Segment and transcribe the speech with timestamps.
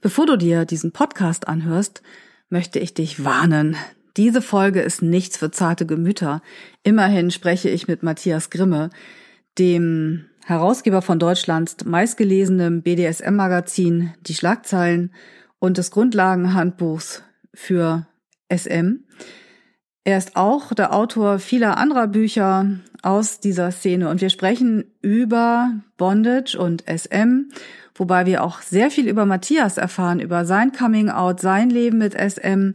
[0.00, 2.02] Bevor du dir diesen Podcast anhörst,
[2.48, 3.76] möchte ich dich warnen.
[4.16, 6.42] Diese Folge ist nichts für zarte Gemüter.
[6.82, 8.90] Immerhin spreche ich mit Matthias Grimme,
[9.58, 15.12] dem Herausgeber von Deutschlands meistgelesenem BDSM-Magazin Die Schlagzeilen
[15.58, 17.22] und des Grundlagenhandbuchs
[17.52, 18.06] für
[18.50, 19.04] SM.
[20.04, 25.72] Er ist auch der Autor vieler anderer Bücher aus dieser Szene und wir sprechen über
[25.98, 27.50] Bondage und SM
[27.94, 32.14] wobei wir auch sehr viel über Matthias erfahren, über sein Coming Out, sein Leben mit
[32.14, 32.72] SM.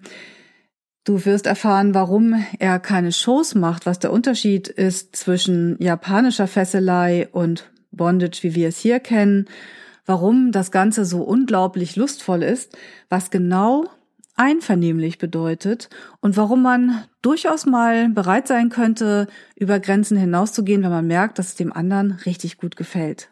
[1.03, 7.27] Du wirst erfahren, warum er keine Shows macht, was der Unterschied ist zwischen japanischer Fesselei
[7.31, 9.45] und Bondage, wie wir es hier kennen,
[10.05, 12.77] warum das Ganze so unglaublich lustvoll ist,
[13.09, 13.85] was genau
[14.35, 15.89] einvernehmlich bedeutet
[16.19, 21.49] und warum man durchaus mal bereit sein könnte, über Grenzen hinauszugehen, wenn man merkt, dass
[21.49, 23.29] es dem anderen richtig gut gefällt.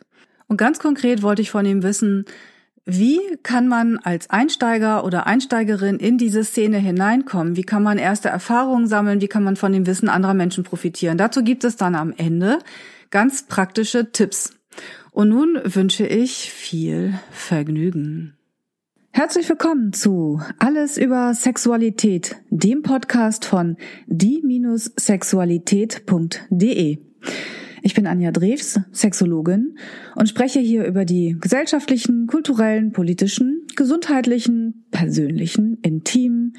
[0.53, 2.25] Und ganz konkret wollte ich von ihm wissen,
[2.85, 7.55] wie kann man als Einsteiger oder Einsteigerin in diese Szene hineinkommen?
[7.55, 9.19] Wie kann man erste Erfahrungen sammeln?
[9.19, 11.17] Wie kann man von dem Wissen anderer Menschen profitieren?
[11.17, 12.59] Dazu gibt es dann am Ende
[13.09, 14.53] ganz praktische Tipps.
[15.09, 18.38] Und nun wünsche ich viel Vergnügen.
[19.09, 26.99] Herzlich willkommen zu Alles über Sexualität, dem Podcast von die-sexualität.de.
[27.86, 29.78] Ich bin Anja Drews, Sexologin
[30.16, 36.54] und spreche hier über die gesellschaftlichen, kulturellen, politischen, gesundheitlichen, persönlichen, intimen,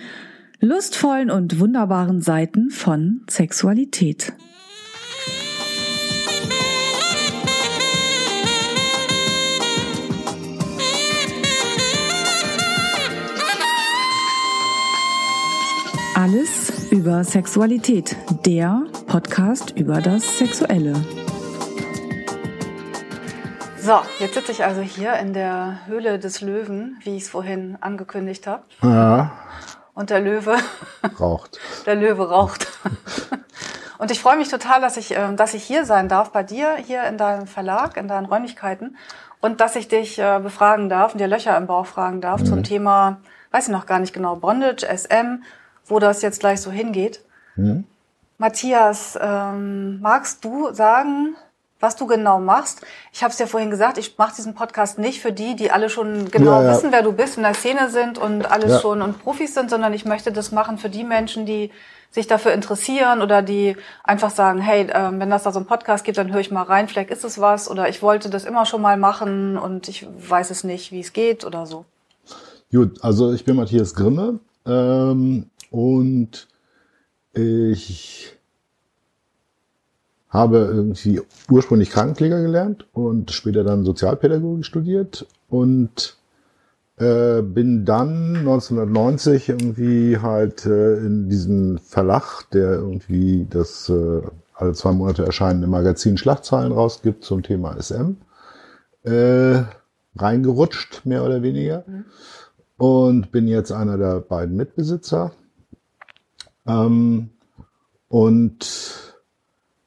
[0.61, 4.35] lustvollen und wunderbaren Seiten von Sexualität.
[16.15, 16.64] Alles
[16.95, 20.95] über Sexualität, der Podcast über das Sexuelle.
[23.81, 27.77] So, jetzt sitze ich also hier in der Höhle des Löwen, wie ich es vorhin
[27.81, 28.63] angekündigt habe.
[28.81, 29.33] Ja.
[29.95, 30.57] Und der Löwe
[31.19, 31.59] raucht.
[31.85, 32.69] Der Löwe raucht.
[33.99, 36.77] Und ich freue mich total, dass ich, ähm, dass ich hier sein darf bei dir,
[36.77, 38.97] hier in deinem Verlag, in deinen Räumlichkeiten.
[39.41, 42.47] Und dass ich dich äh, befragen darf und dir Löcher im Bauch fragen darf mhm.
[42.47, 43.19] zum Thema,
[43.51, 45.43] weiß ich noch gar nicht genau, Bondage, SM
[45.87, 47.21] wo das jetzt gleich so hingeht.
[47.57, 47.85] Mhm.
[48.39, 51.37] Matthias, ähm, magst du sagen,
[51.81, 52.81] was du genau machst?
[53.13, 55.91] Ich habe es ja vorhin gesagt, ich mache diesen Podcast nicht für die, die alle
[55.91, 56.71] schon genau ja, ja.
[56.71, 58.81] wissen, wer du bist, in der Szene sind und alles ja.
[58.81, 61.71] schon und Profis sind, sondern ich möchte das machen für die Menschen, die
[62.11, 66.05] sich dafür interessieren oder die einfach sagen, hey, äh, wenn das da so einen Podcast
[66.05, 68.67] gibt, dann höre ich mal rein, vielleicht ist es was oder ich wollte das immer
[68.67, 71.85] schon mal machen und ich weiß es nicht, wie es geht oder so.
[72.71, 74.39] Gut, also ich bin Matthias Grimme.
[74.67, 76.47] Ähm, und
[77.33, 78.39] ich
[80.29, 81.21] habe irgendwie
[81.51, 86.17] ursprünglich Krankenpfleger gelernt und später dann Sozialpädagogik studiert und
[86.97, 94.23] äh, bin dann 1990 irgendwie halt äh, in diesen Verlag, der irgendwie das äh,
[94.55, 98.13] alle zwei Monate erscheinende Magazin Schlagzeilen rausgibt zum Thema SM,
[99.03, 99.63] äh,
[100.15, 101.83] reingerutscht, mehr oder weniger.
[101.89, 102.05] Mhm.
[102.77, 105.33] Und bin jetzt einer der beiden Mitbesitzer
[106.67, 107.31] ähm,
[108.09, 109.15] und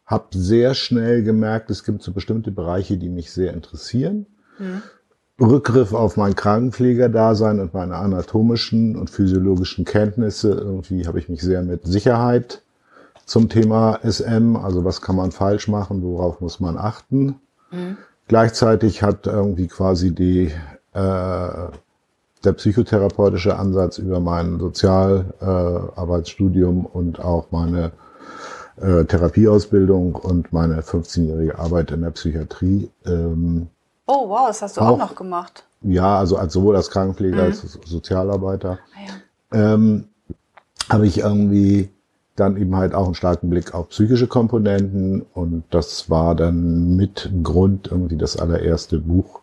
[0.06, 4.26] habe sehr schnell gemerkt, es gibt so bestimmte Bereiche, die mich sehr interessieren.
[4.58, 4.82] Mhm.
[5.40, 10.52] Rückgriff auf mein Krankenpflegerdasein und meine anatomischen und physiologischen Kenntnisse.
[10.52, 12.64] Irgendwie habe ich mich sehr mit Sicherheit
[13.26, 17.36] zum Thema SM, also was kann man falsch machen, worauf muss man achten.
[17.72, 17.98] Mhm.
[18.28, 20.52] Gleichzeitig hat irgendwie quasi die
[20.94, 21.68] äh,
[22.44, 27.92] der psychotherapeutische Ansatz über mein Sozialarbeitsstudium äh, und auch meine
[28.82, 32.90] äh, Therapieausbildung und meine 15-jährige Arbeit in der Psychiatrie.
[33.06, 33.68] Ähm,
[34.06, 35.64] oh, wow, das hast du auch, auch noch gemacht.
[35.82, 37.44] Ja, also als sowohl als Krankenpfleger mhm.
[37.44, 38.80] als Sozialarbeiter.
[38.94, 39.74] Ah, ja.
[39.74, 40.06] ähm,
[40.90, 41.90] habe ich irgendwie
[42.36, 47.32] dann eben halt auch einen starken Blick auf psychische Komponenten und das war dann mit
[47.44, 49.42] Grund irgendwie das allererste Buch,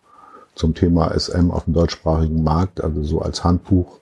[0.55, 3.99] zum Thema SM auf dem deutschsprachigen Markt, also so als Handbuch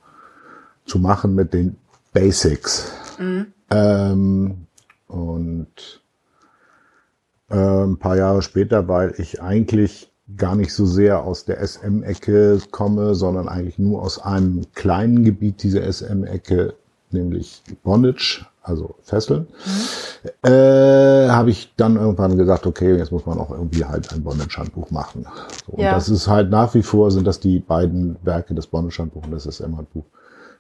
[0.86, 1.76] zu machen mit den
[2.14, 2.92] Basics.
[3.20, 3.48] Mhm.
[3.70, 4.68] Ähm,
[5.08, 6.02] und
[7.50, 12.60] äh, ein paar Jahre später, weil ich eigentlich gar nicht so sehr aus der SM-Ecke
[12.72, 16.76] komme, sondern eigentlich nur aus einem kleinen Gebiet dieser SM-Ecke,
[17.12, 20.50] nämlich Bondage, also Fesseln, mhm.
[20.50, 24.90] äh, habe ich dann irgendwann gesagt, okay, jetzt muss man auch irgendwie halt ein Bondage-Handbuch
[24.90, 25.28] machen.
[25.68, 25.90] So, ja.
[25.90, 29.32] Und das ist halt nach wie vor, sind das die beiden Werke, das Bondage-Handbuch und
[29.32, 30.06] das SM-Handbuch,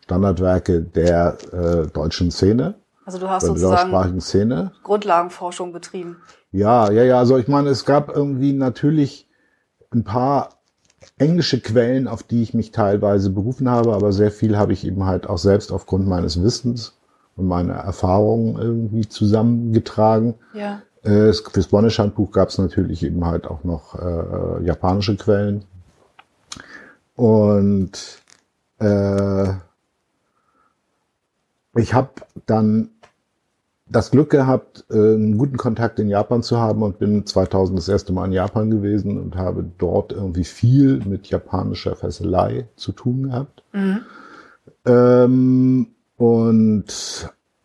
[0.03, 2.75] Standardwerke der äh, deutschen Szene.
[3.05, 4.71] Also du hast sozusagen Szene.
[4.83, 6.17] Grundlagenforschung betrieben.
[6.51, 7.19] Ja, ja, ja.
[7.19, 9.29] Also ich meine, es gab irgendwie natürlich
[9.91, 10.49] ein paar
[11.17, 15.05] englische Quellen, auf die ich mich teilweise berufen habe, aber sehr viel habe ich eben
[15.05, 16.97] halt auch selbst aufgrund meines Wissens
[17.35, 20.35] und meiner Erfahrungen irgendwie zusammengetragen.
[20.53, 20.81] Ja.
[21.03, 25.65] Äh, fürs Bonnisch-Handbuch gab es natürlich eben halt auch noch äh, japanische Quellen.
[27.15, 28.21] Und
[28.79, 29.49] äh,
[31.75, 32.09] ich habe
[32.45, 32.89] dann
[33.85, 37.89] das Glück gehabt, äh, einen guten Kontakt in Japan zu haben und bin 2000 das
[37.89, 43.23] erste Mal in Japan gewesen und habe dort irgendwie viel mit japanischer Fesselei zu tun
[43.23, 43.63] gehabt.
[43.73, 43.99] Mhm.
[44.85, 45.87] Ähm,
[46.17, 46.85] und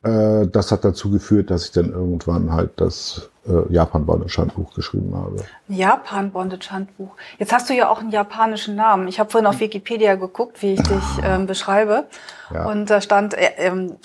[0.02, 5.44] äh, das hat dazu geführt, dass ich dann irgendwann halt das äh, Japan-Bondage-Handbuch geschrieben habe.
[5.68, 7.10] Japan-Bondage-Handbuch.
[7.38, 9.08] Jetzt hast du ja auch einen japanischen Namen.
[9.08, 12.06] Ich habe vorhin auf Wikipedia geguckt, wie ich dich ähm, beschreibe.
[12.52, 12.66] Ja.
[12.66, 13.96] Und da stand äh, ähm,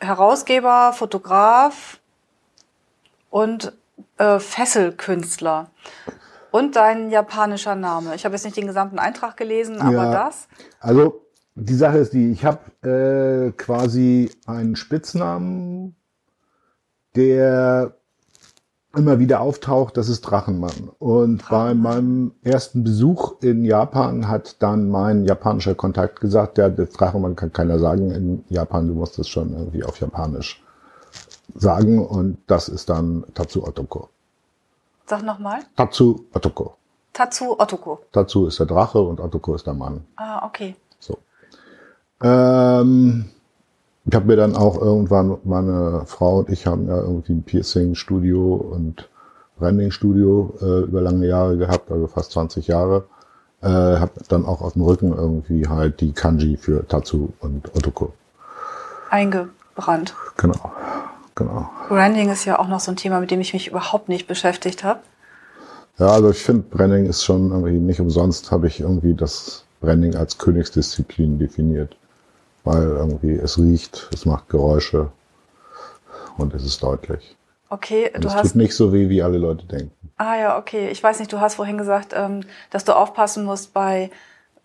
[0.00, 1.98] Herausgeber, Fotograf
[3.30, 3.72] und
[4.18, 5.70] äh, Fesselkünstler.
[6.50, 8.14] Und dein japanischer Name.
[8.14, 10.10] Ich habe jetzt nicht den gesamten Eintrag gelesen, aber Ja.
[10.12, 10.48] das.
[10.80, 11.20] Also
[11.60, 15.96] die Sache ist die, ich habe äh, quasi einen Spitznamen,
[17.16, 17.94] der
[18.96, 20.90] immer wieder auftaucht, das ist Drachenmann.
[20.98, 26.86] Und bei meinem ersten Besuch in Japan hat dann mein japanischer Kontakt gesagt, ja, der
[26.86, 30.62] Drachenmann kann keiner sagen in Japan, du musst es schon irgendwie auf Japanisch
[31.54, 32.04] sagen.
[32.04, 34.08] Und das ist dann Tatsu Otoko.
[35.06, 35.60] Sag nochmal.
[35.76, 36.76] Tatsu Otoko.
[37.12, 38.00] Tatsu Otoko.
[38.12, 40.04] Tatsu ist der Drache und Otoko ist der Mann.
[40.16, 40.76] Ah, okay.
[42.22, 43.26] Ähm,
[44.04, 48.54] ich habe mir dann auch irgendwann, meine Frau und ich haben ja irgendwie ein Piercing-Studio
[48.54, 49.08] und
[49.58, 53.04] Branding-Studio äh, über lange Jahre gehabt, also fast 20 Jahre.
[53.60, 58.14] Äh, habe dann auch auf dem Rücken irgendwie halt die Kanji für Tatsu und Otoko.
[59.10, 60.14] Eingebrannt.
[60.36, 60.72] Genau,
[61.34, 61.68] genau.
[61.88, 64.84] Branding ist ja auch noch so ein Thema, mit dem ich mich überhaupt nicht beschäftigt
[64.84, 65.00] habe.
[65.98, 70.14] Ja, also ich finde, Branding ist schon irgendwie nicht umsonst, habe ich irgendwie das Branding
[70.14, 71.97] als Königsdisziplin definiert.
[72.68, 75.10] Weil irgendwie es riecht, es macht Geräusche
[76.36, 77.34] und es ist deutlich.
[77.70, 80.10] Okay, Und du es hast tut nicht so weh, wie alle Leute denken.
[80.18, 80.90] Ah ja, okay.
[80.90, 84.10] Ich weiß nicht, du hast vorhin gesagt, ähm, dass du aufpassen musst bei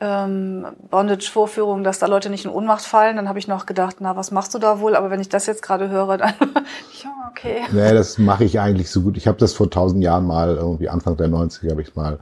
[0.02, 3.16] ähm, Bondage-Vorführungen, dass da Leute nicht in Ohnmacht fallen.
[3.16, 4.98] Dann habe ich noch gedacht, na, was machst du da wohl?
[4.98, 6.34] Aber wenn ich das jetzt gerade höre, dann
[7.04, 7.62] ja, okay.
[7.72, 9.16] Nee, das mache ich eigentlich so gut.
[9.16, 12.20] Ich habe das vor tausend Jahren mal, irgendwie Anfang der 90er habe ich mal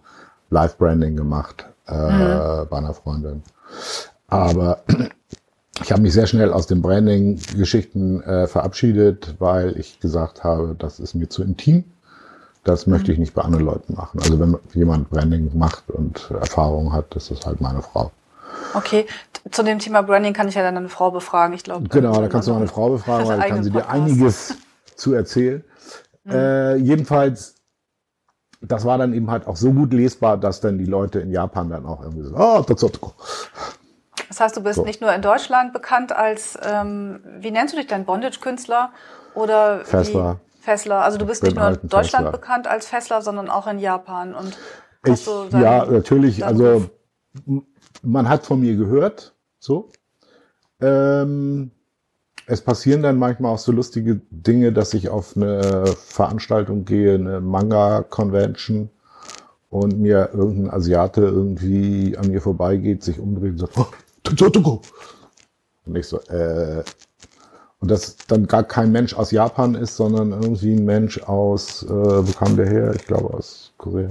[0.52, 3.42] Live-Branding gemacht äh, bei einer Freundin.
[4.28, 4.84] Aber
[5.84, 11.00] ich habe mich sehr schnell aus den Branding-Geschichten äh, verabschiedet, weil ich gesagt habe, das
[11.00, 11.84] ist mir zu intim.
[12.64, 14.20] Das möchte ich nicht bei anderen Leuten machen.
[14.20, 18.12] Also wenn jemand Branding macht und Erfahrung hat, das ist halt meine Frau.
[18.76, 19.08] Okay,
[19.50, 21.56] zu dem Thema Branding kann ich ja dann eine Frau befragen.
[21.56, 21.90] Ich glaube.
[21.90, 24.56] Genau, da kannst du meine Frau befragen, weil da kann sie dir einiges
[24.96, 25.64] zu erzählen.
[26.30, 27.56] Äh, jedenfalls,
[28.62, 31.70] das war dann eben halt auch so gut lesbar, dass dann die Leute in Japan
[31.70, 33.00] dann auch irgendwie so, oh, das ist.
[34.32, 34.86] Das heißt, du bist So.
[34.86, 38.92] nicht nur in Deutschland bekannt als, ähm, wie nennst du dich denn, Bondage-Künstler
[39.36, 40.40] oder wie- Fessler.
[40.62, 41.04] Fessler.
[41.04, 42.40] Also du bist nicht nur halt in ein Deutschland Fessler.
[42.40, 44.34] bekannt als Fessler, sondern auch in Japan.
[44.34, 44.58] Und
[45.06, 46.90] hast Ich, du dann- ja, natürlich, also
[48.04, 49.90] man hat von mir gehört, so.
[50.80, 51.72] Ähm,
[52.46, 57.42] es passieren dann manchmal auch so lustige Dinge, dass ich auf eine Veranstaltung gehe, eine
[57.42, 58.90] Manga-Convention
[59.70, 63.88] und mir irgendein Asiate irgendwie an mir vorbeigeht, sich umdreht und sagt, oh,
[64.24, 64.82] Totoko.
[65.86, 66.84] Und ich so, äh,
[67.80, 71.90] und das dann gar kein Mensch aus Japan ist, sondern irgendwie ein Mensch aus, äh,
[71.90, 72.94] wo kam der her?
[72.96, 74.10] Ich glaube aus Korea.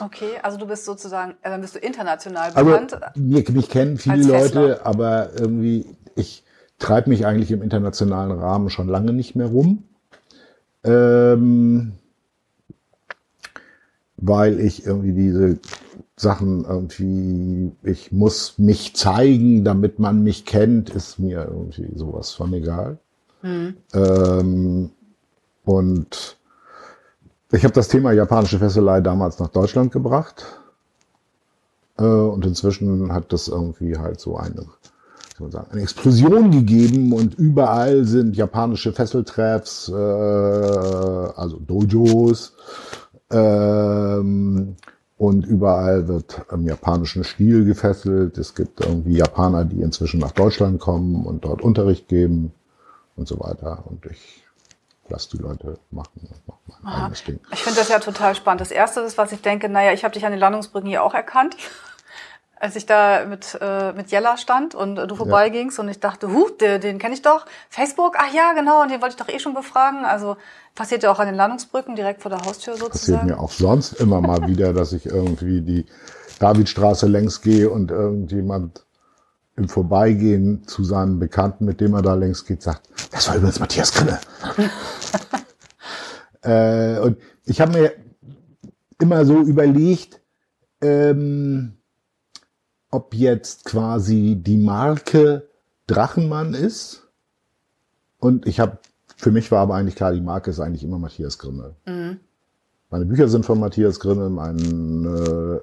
[0.00, 2.98] Okay, also du bist sozusagen, äh, dann bist du international bekannt.
[3.16, 4.26] mir, mich kennen viele.
[4.26, 6.42] Leute, aber irgendwie, ich
[6.78, 9.84] treibe mich eigentlich im internationalen Rahmen schon lange nicht mehr rum.
[10.84, 11.92] Ähm,
[14.16, 15.58] weil ich irgendwie diese
[16.16, 22.52] Sachen irgendwie, ich muss mich zeigen, damit man mich kennt, ist mir irgendwie sowas von
[22.52, 22.98] egal.
[23.92, 24.90] Ähm,
[25.64, 26.36] und
[27.50, 30.44] ich habe das Thema japanische Fesselei damals nach Deutschland gebracht.
[31.98, 34.66] Äh, und inzwischen hat das irgendwie halt so eine,
[35.36, 42.54] soll man sagen, eine Explosion gegeben und überall sind japanische Fesseltreffs, äh, also Dojos,
[43.30, 44.76] ähm,
[45.16, 48.36] und überall wird im japanischen Stil gefesselt.
[48.38, 52.52] Es gibt irgendwie Japaner, die inzwischen nach Deutschland kommen und dort Unterricht geben
[53.16, 53.84] und so weiter.
[53.86, 54.42] Und ich
[55.08, 57.38] lasse die Leute machen und mach mein eigenes Ding.
[57.52, 58.60] Ich finde das ja total spannend.
[58.60, 61.14] Das Erste ist, was ich denke, naja, ich habe dich an den Landungsbrücken hier auch
[61.14, 61.56] erkannt.
[62.64, 65.84] Als ich da mit, äh, mit Jella stand und äh, du vorbeigingst ja.
[65.84, 67.44] und ich dachte, huh, den, den kenne ich doch.
[67.68, 70.06] Facebook, ach ja, genau, und den wollte ich doch eh schon befragen.
[70.06, 70.38] Also
[70.74, 73.18] passiert ja auch an den Landungsbrücken direkt vor der Haustür sozusagen.
[73.18, 75.84] Passiert mir auch sonst immer mal wieder, dass ich irgendwie die
[76.38, 78.86] Davidstraße längs gehe und irgendjemand
[79.56, 83.60] im Vorbeigehen zu seinem Bekannten, mit dem er da längs geht, sagt, das war übrigens
[83.60, 84.18] Matthias Grille.
[86.40, 87.92] äh, und ich habe mir
[88.98, 90.22] immer so überlegt,
[90.80, 91.76] ähm,
[92.94, 95.48] ob jetzt quasi die Marke
[95.88, 97.02] Drachenmann ist.
[98.18, 98.78] Und ich habe,
[99.16, 101.74] für mich war aber eigentlich klar, die Marke ist eigentlich immer Matthias Grimmel.
[101.86, 102.20] Mhm.
[102.90, 104.58] Meine Bücher sind von Matthias Grimmel, mein
[105.04, 105.60] äh,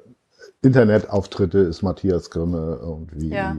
[0.61, 3.29] Internetauftritte ist Matthias Grimme irgendwie.
[3.29, 3.55] Ja.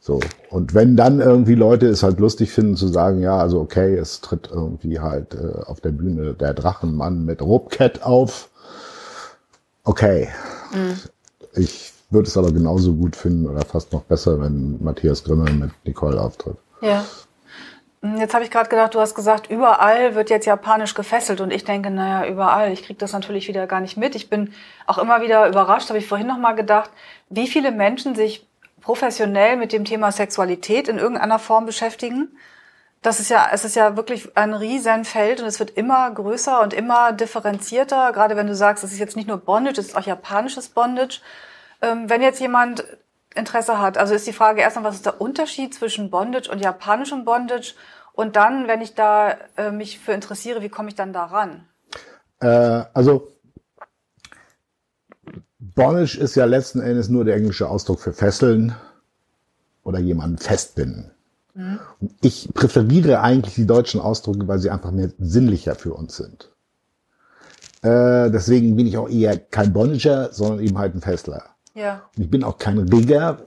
[0.00, 0.20] So.
[0.50, 4.20] Und wenn dann irgendwie Leute es halt lustig finden zu sagen, ja, also okay, es
[4.20, 8.50] tritt irgendwie halt äh, auf der Bühne der Drachenmann mit Robcat auf.
[9.84, 10.28] Okay.
[10.74, 10.98] Mhm.
[11.54, 15.70] Ich würde es aber genauso gut finden oder fast noch besser, wenn Matthias Grimme mit
[15.84, 16.56] Nicole auftritt.
[16.82, 17.04] Ja.
[18.02, 21.52] Hm, jetzt habe ich gerade gedacht, du hast gesagt, überall wird jetzt japanisch gefesselt und
[21.52, 22.72] ich denke, naja, überall.
[22.72, 24.14] Ich kriege das natürlich wieder gar nicht mit.
[24.14, 24.52] Ich bin
[24.86, 26.90] auch immer wieder überrascht, habe ich vorhin noch mal gedacht,
[27.28, 28.46] wie viele Menschen sich
[28.80, 32.28] professionell mit dem Thema Sexualität in irgendeiner Form beschäftigen.
[33.02, 36.74] Das ist ja, es ist ja wirklich ein Riesenfeld und es wird immer größer und
[36.74, 38.12] immer differenzierter.
[38.12, 41.20] Gerade wenn du sagst, es ist jetzt nicht nur Bondage, es ist auch japanisches Bondage.
[41.82, 42.84] Ähm, wenn jetzt jemand
[43.34, 43.96] Interesse hat.
[43.96, 47.74] Also ist die Frage erstmal, was ist der Unterschied zwischen Bondage und japanischem Bondage?
[48.12, 51.64] Und dann, wenn ich da äh, mich für interessiere, wie komme ich dann da ran?
[52.40, 53.28] Äh, also
[55.58, 58.74] Bondage ist ja letzten Endes nur der englische Ausdruck für fesseln
[59.84, 61.12] oder jemanden festbinden.
[61.54, 61.78] Mhm.
[62.20, 66.50] Ich präferiere eigentlich die deutschen Ausdrücke, weil sie einfach mehr sinnlicher für uns sind.
[67.82, 71.44] Äh, deswegen bin ich auch eher kein Bondager, sondern eben halt ein Festler.
[71.80, 72.02] Ja.
[72.16, 73.38] Ich bin auch kein Rigger.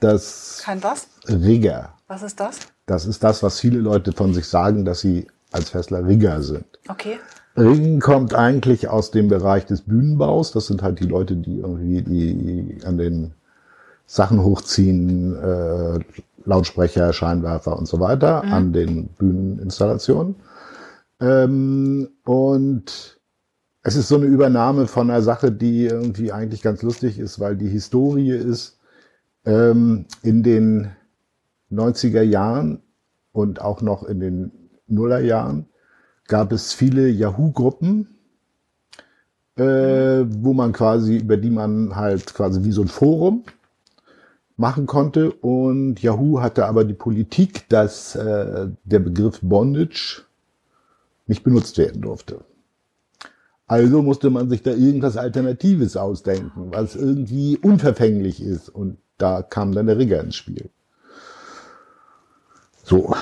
[0.00, 1.08] Das kein was?
[1.26, 1.94] Rigger.
[2.08, 2.58] Was ist das?
[2.86, 6.66] Das ist das, was viele Leute von sich sagen, dass sie als Fessler Rigger sind.
[6.88, 7.18] Okay.
[7.56, 10.52] Ringen kommt eigentlich aus dem Bereich des Bühnenbaus.
[10.52, 13.32] Das sind halt die Leute, die irgendwie die an den
[14.06, 16.00] Sachen hochziehen, äh,
[16.44, 18.52] Lautsprecher, Scheinwerfer und so weiter mhm.
[18.52, 20.34] an den Bühneninstallationen.
[21.20, 23.18] Ähm, und
[23.84, 27.54] es ist so eine Übernahme von einer Sache, die irgendwie eigentlich ganz lustig ist, weil
[27.54, 28.78] die Historie ist,
[29.44, 30.90] ähm, in den
[31.70, 32.82] 90er Jahren
[33.32, 34.52] und auch noch in den
[34.86, 35.66] Nullerjahren
[36.28, 38.08] gab es viele Yahoo-Gruppen,
[39.56, 43.44] äh, wo man quasi, über die man halt quasi wie so ein Forum
[44.56, 45.30] machen konnte.
[45.30, 50.22] Und Yahoo hatte aber die Politik, dass äh, der Begriff Bondage
[51.26, 52.40] nicht benutzt werden durfte.
[53.74, 58.68] Also musste man sich da irgendwas Alternatives ausdenken, was irgendwie unverfänglich ist.
[58.68, 60.70] Und da kam dann der Rigger ins Spiel.
[62.84, 63.12] So.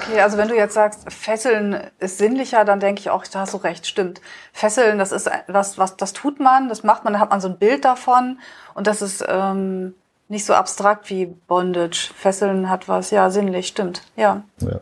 [0.00, 3.54] Okay, also wenn du jetzt sagst, Fesseln ist sinnlicher, dann denke ich auch, da hast
[3.54, 4.20] du recht, stimmt.
[4.52, 7.46] Fesseln, das ist was, was, das tut man, das macht man, da hat man so
[7.46, 8.40] ein Bild davon
[8.74, 9.94] und das ist ähm,
[10.28, 12.10] nicht so abstrakt wie Bondage.
[12.16, 14.42] Fesseln hat was, ja, sinnlich, stimmt, ja.
[14.62, 14.80] ja.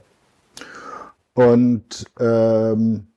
[1.34, 3.09] Und ähm,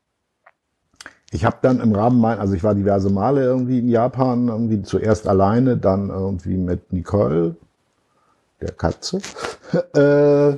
[1.33, 4.83] ich habe dann im Rahmen mein, also ich war diverse Male irgendwie in Japan, irgendwie
[4.83, 7.55] zuerst alleine, dann irgendwie mit Nicole,
[8.61, 9.19] der Katze.
[9.93, 10.57] äh,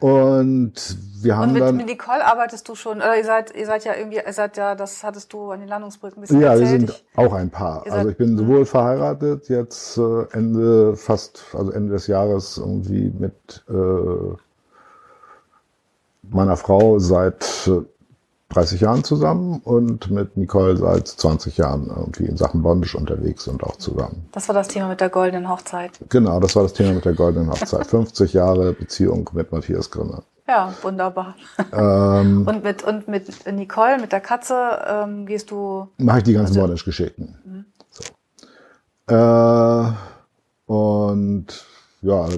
[0.00, 0.74] und
[1.22, 1.76] wir haben und mit, dann.
[1.76, 4.74] Mit Nicole arbeitest du schon, oder ihr seid, ihr seid ja irgendwie, ihr seid ja,
[4.74, 6.70] das hattest du an den Landungsbrücken ein bisschen Ja, erzählt.
[6.70, 7.84] wir sind auch ein Paar.
[7.90, 13.64] Also ich bin sowohl verheiratet, jetzt äh, Ende, fast, also Ende des Jahres irgendwie mit
[13.70, 14.36] äh,
[16.30, 17.80] meiner Frau seit äh,
[18.50, 23.62] 30 Jahren zusammen und mit Nicole seit 20 Jahren irgendwie in Sachen Bondage unterwegs und
[23.62, 24.26] auch zusammen.
[24.32, 25.92] Das war das Thema mit der goldenen Hochzeit.
[26.08, 27.86] Genau, das war das Thema mit der goldenen Hochzeit.
[27.90, 30.22] 50 Jahre Beziehung mit Matthias Grimmer.
[30.48, 31.34] Ja, wunderbar.
[31.72, 35.88] Ähm, und mit und mit Nicole, mit der Katze, ähm, gehst du.
[35.98, 37.36] Mache ich die ganzen also, Bondage-Geschichten.
[37.44, 37.64] Mhm.
[37.90, 39.14] So.
[39.14, 39.92] Äh,
[40.72, 41.66] und
[42.00, 42.28] ja,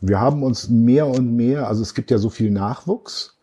[0.00, 3.39] wir haben uns mehr und mehr, also es gibt ja so viel Nachwuchs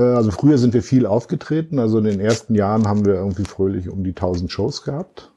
[0.00, 1.78] also früher sind wir viel aufgetreten.
[1.78, 5.30] Also in den ersten Jahren haben wir irgendwie fröhlich um die 1000 Shows gehabt.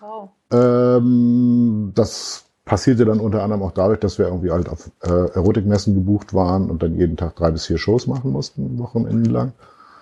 [0.00, 0.30] Wow.
[0.52, 5.94] Ähm, das passierte dann unter anderem auch dadurch, dass wir irgendwie halt auf äh, Erotikmessen
[5.94, 9.52] gebucht waren und dann jeden Tag drei bis vier Shows machen mussten, Wochenende lang.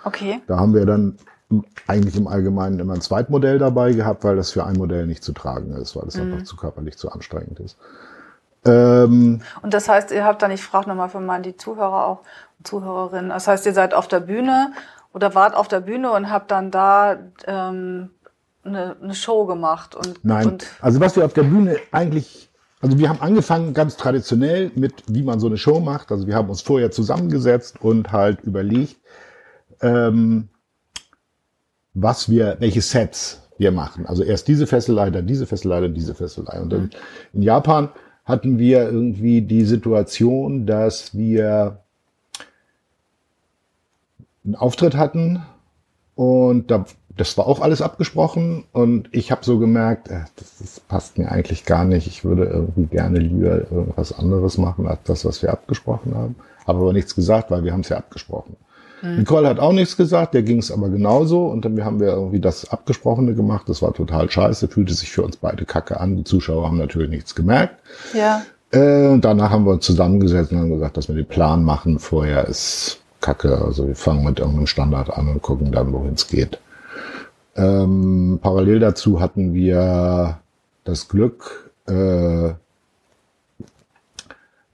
[0.05, 0.41] Okay.
[0.47, 1.17] Da haben wir dann
[1.87, 5.33] eigentlich im Allgemeinen immer ein Zweitmodell dabei gehabt, weil das für ein Modell nicht zu
[5.33, 6.33] tragen ist, weil es mhm.
[6.33, 7.77] einfach zu körperlich zu anstrengend ist.
[8.65, 12.19] Ähm, und das heißt, ihr habt dann, ich frage nochmal für mal die Zuhörer auch,
[12.63, 13.29] Zuhörerinnen.
[13.29, 14.73] Das heißt, ihr seid auf der Bühne
[15.13, 18.09] oder wart auf der Bühne und habt dann da ähm,
[18.63, 20.47] eine, eine Show gemacht und Nein.
[20.47, 22.49] Und also was wir auf der Bühne eigentlich,
[22.81, 26.11] also wir haben angefangen ganz traditionell mit, wie man so eine Show macht.
[26.11, 28.97] Also wir haben uns vorher zusammengesetzt und halt überlegt,
[29.81, 30.49] ähm,
[31.93, 34.05] was wir, welche Sets wir machen.
[34.07, 36.59] Also erst diese Fesselei, dann diese Fesselei, dann diese Fesselei.
[36.59, 36.89] Und dann
[37.33, 37.89] in Japan
[38.25, 41.82] hatten wir irgendwie die Situation, dass wir
[44.45, 45.43] einen Auftritt hatten
[46.15, 46.85] und da,
[47.15, 51.31] das war auch alles abgesprochen und ich habe so gemerkt, äh, das, das passt mir
[51.31, 52.07] eigentlich gar nicht.
[52.07, 56.35] Ich würde irgendwie gerne lieber irgendwas anderes machen als das, was wir abgesprochen haben.
[56.67, 58.55] Habe aber nichts gesagt, weil wir haben es ja abgesprochen.
[59.03, 62.39] Nicole hat auch nichts gesagt, der ging es aber genauso und dann haben wir irgendwie
[62.39, 63.67] das Abgesprochene gemacht.
[63.67, 66.15] Das war total scheiße, fühlte sich für uns beide kacke an.
[66.15, 67.75] Die Zuschauer haben natürlich nichts gemerkt.
[68.13, 68.43] ja.
[68.71, 71.99] Äh, und danach haben wir uns zusammengesetzt und haben gesagt, dass wir den Plan machen.
[71.99, 73.59] Vorher ist Kacke.
[73.59, 76.59] Also wir fangen mit irgendeinem Standard an und gucken dann, wohin es geht.
[77.55, 80.39] Ähm, parallel dazu hatten wir
[80.83, 82.53] das Glück, äh,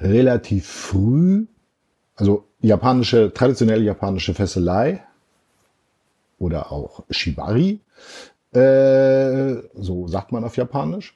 [0.01, 1.45] relativ früh,
[2.15, 5.03] also japanische, traditionelle japanische Fesselei
[6.39, 7.81] oder auch Shibari,
[8.53, 11.15] äh, so sagt man auf Japanisch,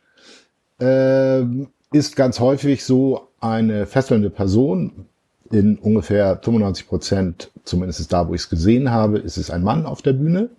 [0.80, 5.08] ähm, ist ganz häufig so eine fesselnde Person.
[5.54, 9.86] In ungefähr 95 Prozent, zumindest da, wo ich es gesehen habe, ist es ein Mann
[9.86, 10.50] auf der Bühne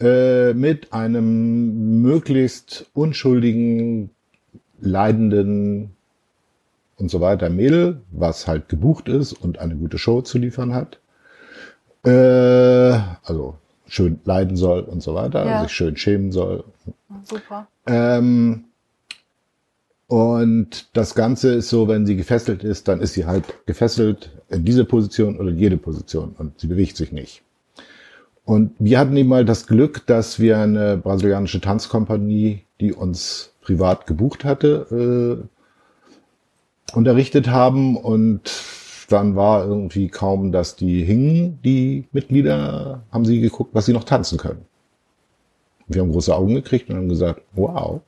[0.00, 4.10] äh, mit einem möglichst unschuldigen,
[4.80, 5.90] leidenden
[6.98, 11.00] und so weiter Mädel, was halt gebucht ist und eine gute Show zu liefern hat.
[12.04, 13.56] Äh, also
[13.88, 15.62] schön leiden soll und so weiter, Ja.
[15.64, 16.62] sich schön schämen soll.
[17.24, 17.66] Super.
[17.88, 18.66] Ähm,
[20.12, 24.62] und das Ganze ist so, wenn sie gefesselt ist, dann ist sie halt gefesselt in
[24.62, 27.42] diese Position oder jede Position und sie bewegt sich nicht.
[28.44, 34.06] Und wir hatten eben mal das Glück, dass wir eine brasilianische Tanzkompanie, die uns privat
[34.06, 35.48] gebucht hatte,
[36.92, 38.52] äh, unterrichtet haben und
[39.08, 44.04] dann war irgendwie kaum, dass die hingen, die Mitglieder, haben sie geguckt, was sie noch
[44.04, 44.66] tanzen können.
[45.88, 48.02] Wir haben große Augen gekriegt und haben gesagt, wow,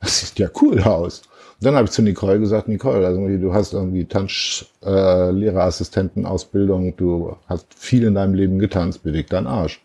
[0.00, 1.20] das sieht ja cool aus.
[1.62, 7.72] Und dann habe ich zu Nicole gesagt, Nicole, also du hast irgendwie Tanzlehrerassistentenausbildung, du hast
[7.72, 9.80] viel in deinem Leben getanzt, beweg deinen Arsch.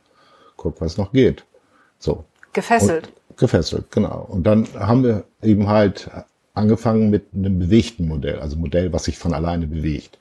[0.55, 1.45] Guck, was noch geht.
[1.99, 3.09] So, Gefesselt.
[3.35, 4.25] gefesselt, genau.
[4.27, 6.09] Und dann haben wir eben halt
[6.55, 10.17] angefangen mit einem bewegten Modell, also Modell, was sich von alleine bewegt,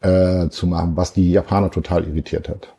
[0.00, 2.74] äh, zu machen, was die Japaner total irritiert hat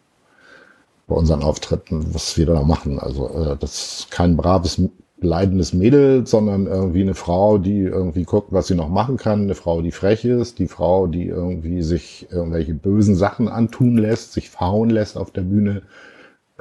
[1.08, 3.00] bei unseren Auftritten, was wir da machen.
[3.00, 4.82] Also äh, das ist kein braves,
[5.26, 9.56] leidendes Mädel, sondern irgendwie eine Frau, die irgendwie guckt, was sie noch machen kann, eine
[9.56, 14.50] Frau, die frech ist, die Frau, die irgendwie sich irgendwelche bösen Sachen antun lässt, sich
[14.50, 15.82] verhauen lässt auf der Bühne,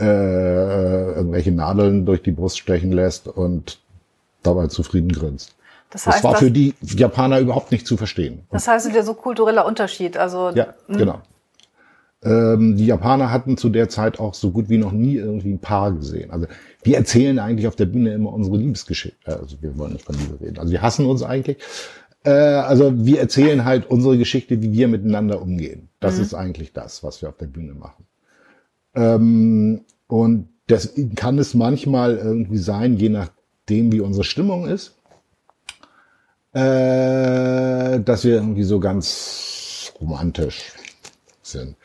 [0.00, 3.78] äh, irgendwelche Nadeln durch die Brust stechen lässt und
[4.42, 5.54] dabei zufrieden grinst.
[5.90, 8.40] Das Das heißt, war das, für die Japaner überhaupt nicht zu verstehen.
[8.50, 10.16] das heißt wieder so kultureller Unterschied.
[10.16, 11.20] Also Ja, genau.
[12.24, 15.58] Ähm, die Japaner hatten zu der Zeit auch so gut wie noch nie irgendwie ein
[15.58, 16.30] Paar gesehen.
[16.30, 16.46] Also
[16.82, 19.40] wir erzählen eigentlich auf der Bühne immer unsere Liebesgeschichte.
[19.40, 20.58] Also wir wollen nicht von Liebe reden.
[20.58, 21.58] Also wir hassen uns eigentlich.
[22.24, 25.88] Äh, also wir erzählen halt unsere Geschichte, wie wir miteinander umgehen.
[25.98, 28.06] Das ist eigentlich das, was wir auf der Bühne machen.
[28.94, 34.96] Ähm, und das kann es manchmal irgendwie sein, je nachdem, wie unsere Stimmung ist,
[36.52, 40.72] äh, dass wir irgendwie so ganz romantisch
[41.42, 41.76] sind.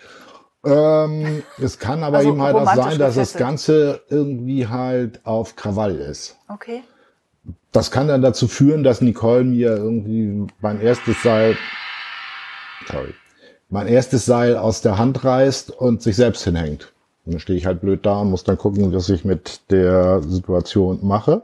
[0.68, 3.34] Ähm, es kann aber Also eben halt auch sein, dass das.
[3.34, 6.36] Ganze irgendwie halt auf Krawall ist.
[6.48, 6.84] okay.
[7.72, 11.56] Das kann dann dazu führen, dass Nicole mir irgendwie mein erstes Seil,
[12.92, 13.14] sorry,
[13.70, 16.92] mein erstes Seil aus der Hand reißt und sich selbst hinhängt.
[17.26, 20.22] Und dann stehe ich halt blöd da und muss dann gucken, was ich mit der
[20.24, 21.44] Situation mache.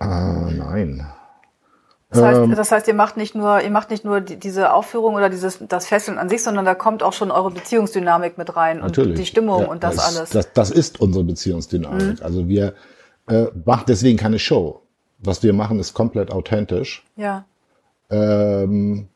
[0.00, 1.06] Äh, nein.
[2.14, 4.72] Das heißt, Ähm, das heißt, ihr macht nicht nur, ihr macht nicht nur die, diese
[4.72, 8.56] Aufführung oder dieses das Fesseln an sich, sondern da kommt auch schon eure Beziehungsdynamik mit
[8.56, 9.10] rein Natürlich.
[9.10, 10.30] und die Stimmung Ja, und das, ist- alles.
[10.30, 12.22] Das, das ist unsere Beziehungsdynamik.
[12.22, 12.74] Also wir
[13.28, 14.80] äh, machen deswegen keine Show.
[15.18, 17.04] Was wir machen, ist komplett authentisch.
[17.16, 17.44] ja.
[18.10, 19.08] Ähm,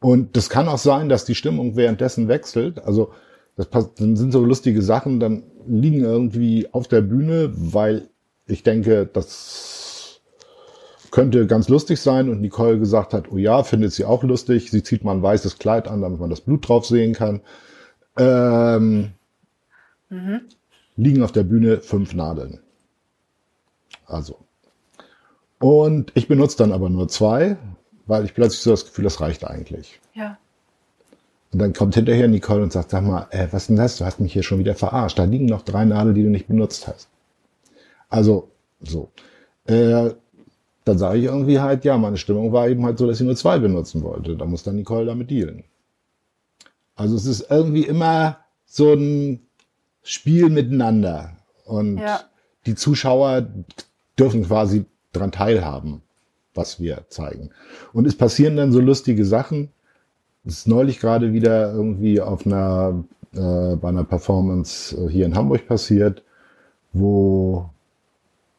[0.00, 2.84] und das kann auch sein, dass die Stimmung währenddessen wechselt.
[2.84, 3.12] Also
[3.56, 8.08] das pass- dann sind so lustige Sachen, dann liegen irgendwie auf der Bühne, weil
[8.46, 9.75] ich denke, das
[11.10, 14.70] könnte ganz lustig sein und Nicole gesagt hat, oh ja, findet sie auch lustig.
[14.70, 17.40] Sie zieht mal ein weißes Kleid an, damit man das Blut drauf sehen kann.
[18.16, 19.12] Ähm,
[20.96, 22.60] Liegen auf der Bühne fünf Nadeln.
[24.06, 24.38] Also.
[25.58, 27.56] Und ich benutze dann aber nur zwei,
[28.06, 30.00] weil ich plötzlich so das Gefühl, das reicht eigentlich.
[30.14, 30.38] Ja.
[31.52, 33.96] Und dann kommt hinterher Nicole und sagt, sag mal, äh, was denn das?
[33.98, 35.18] Du hast mich hier schon wieder verarscht.
[35.18, 37.08] Da liegen noch drei Nadeln, die du nicht benutzt hast.
[38.08, 39.10] Also, so.
[39.66, 40.10] Äh,
[40.86, 43.34] dann sage ich irgendwie halt, ja, meine Stimmung war eben halt so, dass ich nur
[43.34, 44.36] zwei benutzen wollte.
[44.36, 45.64] Da muss dann Nicole damit dealen.
[46.94, 49.40] Also es ist irgendwie immer so ein
[50.04, 51.32] Spiel miteinander.
[51.64, 52.20] Und ja.
[52.66, 53.48] die Zuschauer
[54.16, 56.02] dürfen quasi dran teilhaben,
[56.54, 57.50] was wir zeigen.
[57.92, 59.70] Und es passieren dann so lustige Sachen.
[60.44, 65.66] Es ist neulich gerade wieder irgendwie auf einer, äh, bei einer Performance hier in Hamburg
[65.66, 66.22] passiert,
[66.92, 67.70] wo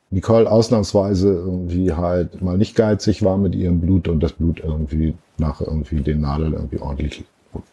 [0.09, 5.15] Nicole ausnahmsweise irgendwie halt mal nicht geizig war mit ihrem Blut und das Blut irgendwie
[5.37, 7.25] nach irgendwie den Nadeln irgendwie ordentlich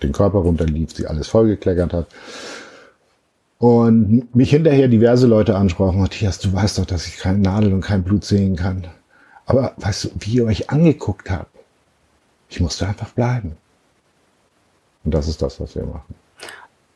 [0.03, 2.07] den Körper runterlief, sie alles vollgekleckert hat.
[3.59, 7.81] Und mich hinterher diverse Leute ansprachen, Matthias, du weißt doch, dass ich keine Nadel und
[7.81, 8.87] kein Blut sehen kann.
[9.47, 11.51] Aber weißt du, wie ihr euch angeguckt habt,
[12.49, 13.53] ich musste einfach bleiben.
[15.05, 16.15] Und das ist das, was wir machen.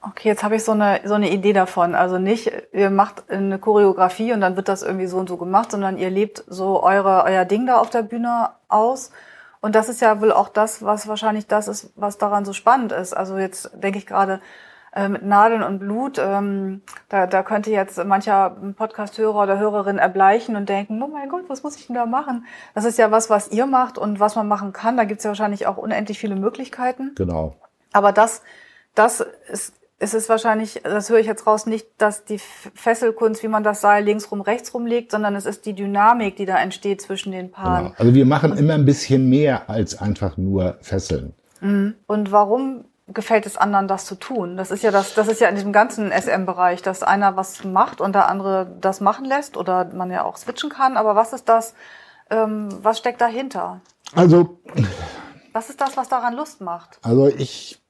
[0.01, 1.95] Okay, jetzt habe ich so eine, so eine Idee davon.
[1.95, 5.73] Also nicht, ihr macht eine Choreografie und dann wird das irgendwie so und so gemacht,
[5.73, 9.11] sondern ihr lebt so eure, euer Ding da auf der Bühne aus.
[9.61, 12.93] Und das ist ja wohl auch das, was wahrscheinlich das ist, was daran so spannend
[12.93, 13.13] ist.
[13.13, 14.41] Also jetzt denke ich gerade
[14.95, 20.55] äh, mit Nadeln und Blut, ähm, da, da könnte jetzt mancher Podcast-Hörer oder Hörerin erbleichen
[20.55, 22.47] und denken, oh mein Gott, was muss ich denn da machen?
[22.75, 24.97] Das ist ja was, was ihr macht und was man machen kann.
[24.97, 27.13] Da gibt's ja wahrscheinlich auch unendlich viele Möglichkeiten.
[27.17, 27.57] Genau.
[27.93, 28.43] Aber das,
[28.95, 33.49] das ist ist es wahrscheinlich, das höre ich jetzt raus, nicht, dass die Fesselkunst, wie
[33.49, 37.33] man das Seil linksrum, rechtsrum legt, sondern es ist die Dynamik, die da entsteht zwischen
[37.33, 37.87] den Paaren.
[37.87, 37.97] Genau.
[37.99, 41.35] Also wir machen immer ein bisschen mehr als einfach nur Fesseln.
[41.61, 41.95] Mhm.
[42.07, 44.57] Und warum gefällt es anderen, das zu tun?
[44.57, 48.01] Das ist ja das, das ist ja in diesem ganzen SM-Bereich, dass einer was macht
[48.01, 50.97] und der andere das machen lässt oder man ja auch switchen kann.
[50.97, 51.75] Aber was ist das,
[52.31, 53.81] ähm, was steckt dahinter?
[54.15, 54.61] Also.
[55.53, 57.01] Was ist das, was daran Lust macht?
[57.03, 57.81] Also ich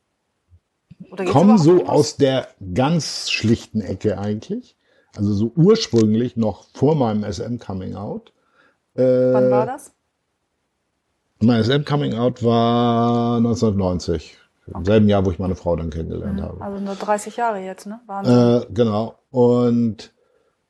[1.31, 4.77] kommen so aus der ganz schlichten Ecke eigentlich.
[5.17, 8.33] Also so ursprünglich noch vor meinem SM Coming Out.
[8.95, 9.93] Äh, Wann war das?
[11.41, 14.37] Mein SM Coming Out war 1990.
[14.67, 14.79] Okay.
[14.79, 16.43] Im selben Jahr, wo ich meine Frau dann kennengelernt mhm.
[16.43, 16.61] habe.
[16.61, 18.01] Also nur 30 Jahre jetzt, ne?
[18.07, 18.35] Wahnsinn.
[18.35, 19.15] Äh, genau.
[19.31, 20.13] Und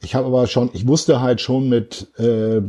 [0.01, 2.63] ich habe aber schon, ich wusste halt schon mit äh,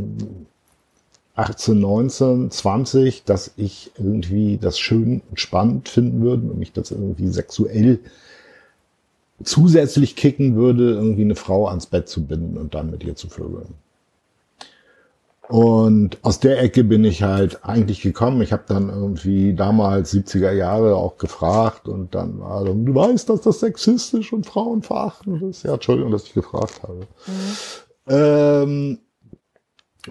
[1.39, 6.91] 18, 19, 20, dass ich irgendwie das schön und spannend finden würde und mich das
[6.91, 7.99] irgendwie sexuell
[9.41, 13.30] zusätzlich kicken würde, irgendwie eine Frau ans Bett zu binden und dann mit ihr zu
[13.30, 13.73] vögeln.
[15.47, 18.41] Und aus der Ecke bin ich halt eigentlich gekommen.
[18.41, 23.30] Ich habe dann irgendwie damals 70er Jahre auch gefragt und dann war dann, du weißt,
[23.30, 25.63] dass das sexistisch und frauenverachtend ist.
[25.63, 27.08] Ja, Entschuldigung, dass ich gefragt habe.
[27.28, 28.13] Mhm.
[28.13, 28.99] Ähm,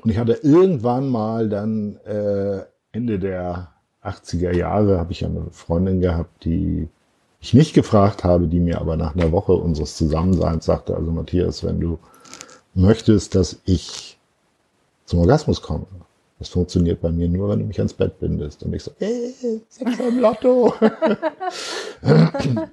[0.03, 3.73] und ich hatte irgendwann mal dann äh, Ende der
[4.03, 6.89] 80er Jahre habe ich eine Freundin gehabt, die
[7.41, 11.65] ich nicht gefragt habe, die mir aber nach einer Woche unseres Zusammenseins sagte, also Matthias,
[11.65, 11.99] wenn du
[12.75, 14.19] möchtest, dass ich
[15.05, 15.87] zum Orgasmus komme,
[16.39, 18.63] das funktioniert bei mir nur, wenn du mich ans Bett bindest.
[18.63, 19.35] Und ich so, ey,
[19.69, 20.73] Sex im Lotto.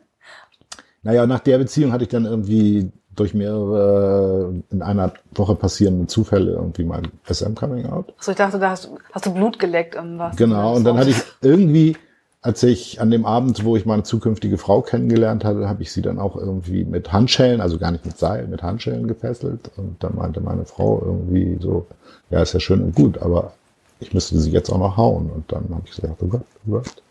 [1.02, 6.52] naja, nach der Beziehung hatte ich dann irgendwie durch mehrere in einer Woche passierende Zufälle
[6.52, 8.14] irgendwie mein SM-Coming Out.
[8.20, 10.36] So, ich dachte, da hast, hast du Blut geleckt im was.
[10.36, 11.98] Genau, und dann hatte ich irgendwie,
[12.42, 16.02] als ich an dem Abend, wo ich meine zukünftige Frau kennengelernt hatte, habe ich sie
[16.02, 19.72] dann auch irgendwie mit Handschellen, also gar nicht mit Seil, mit Handschellen gefesselt.
[19.78, 21.88] Und dann meinte meine Frau irgendwie so,
[22.30, 23.54] ja, ist ja schön und gut, aber
[24.00, 25.30] ich müsste sie jetzt auch noch hauen.
[25.30, 27.04] Und dann habe ich gesagt, oh Gott, oh Gott.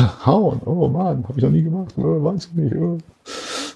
[0.26, 2.74] Hauen, oh Mann, habe ich noch nie gemacht, weiß ich nicht.
[2.76, 2.98] Oh.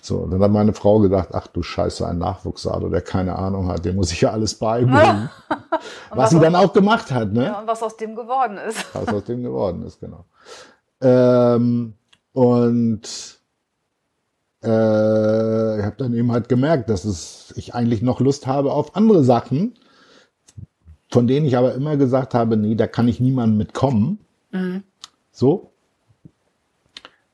[0.05, 3.87] So, dann hat meine Frau gesagt, ach du Scheiße, ein Nachwuchsado, der keine Ahnung hat,
[3.87, 5.31] dem muss ich ja alles beibringen.
[5.49, 7.47] was, was sie dann auch gemacht hat, ne?
[7.47, 8.85] Ja, und was aus dem geworden ist.
[8.95, 10.27] was aus dem geworden ist, genau.
[11.01, 11.95] Ähm,
[12.35, 13.01] und
[14.63, 18.97] äh, ich habe dann eben halt gemerkt, dass es, ich eigentlich noch Lust habe auf
[18.97, 19.73] andere Sachen,
[21.11, 24.19] von denen ich aber immer gesagt habe, nee, da kann ich niemandem mitkommen.
[24.51, 24.83] Mhm.
[25.33, 25.71] So.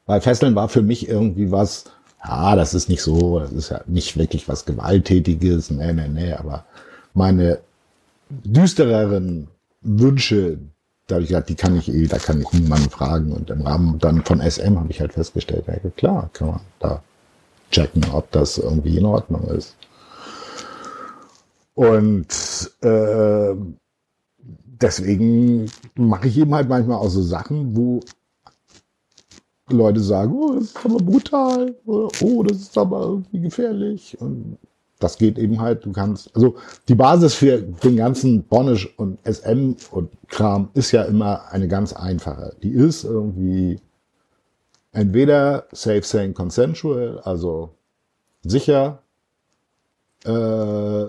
[0.07, 1.87] Weil Fesseln war für mich irgendwie was,
[2.25, 6.33] ja, das ist nicht so, das ist ja nicht wirklich was Gewalttätiges, nee, nee, nee,
[6.33, 6.65] aber
[7.15, 7.61] meine
[8.29, 9.49] düstereren
[9.81, 10.59] Wünsche,
[11.07, 13.33] da habe ich gesagt, die kann ich eh, da kann ich niemanden fragen.
[13.33, 17.03] Und im Rahmen dann von SM habe ich halt festgestellt, ja, klar, kann man da
[17.71, 19.77] checken, ob das irgendwie in Ordnung ist.
[21.75, 22.27] Und
[22.83, 23.55] äh,
[24.65, 28.01] deswegen mache ich eben halt manchmal auch so Sachen, wo
[29.77, 34.17] Leute sagen, oh, das ist aber brutal, oder oh, das ist aber irgendwie gefährlich.
[34.21, 34.59] Und
[34.99, 36.57] das geht eben halt, du kannst, also
[36.89, 41.93] die Basis für den ganzen Bonisch und SM und Kram ist ja immer eine ganz
[41.93, 42.55] einfache.
[42.63, 43.79] Die ist irgendwie
[44.93, 47.71] entweder safe, sane, consensual, also
[48.43, 49.03] sicher,
[50.25, 51.07] äh,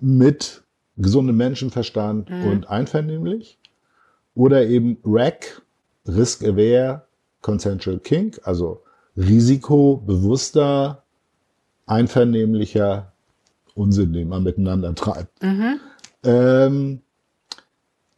[0.00, 0.62] mit
[0.96, 2.44] gesundem Menschenverstand Mhm.
[2.46, 3.58] und einvernehmlich.
[4.34, 5.62] Oder eben RAC,
[6.06, 7.02] Risk Aware,
[7.42, 8.82] Consensual Kink, also
[9.16, 11.02] risikobewusster,
[11.86, 13.12] einvernehmlicher
[13.74, 15.42] Unsinn, den man miteinander treibt.
[15.42, 15.80] Mhm.
[16.24, 17.00] Ähm,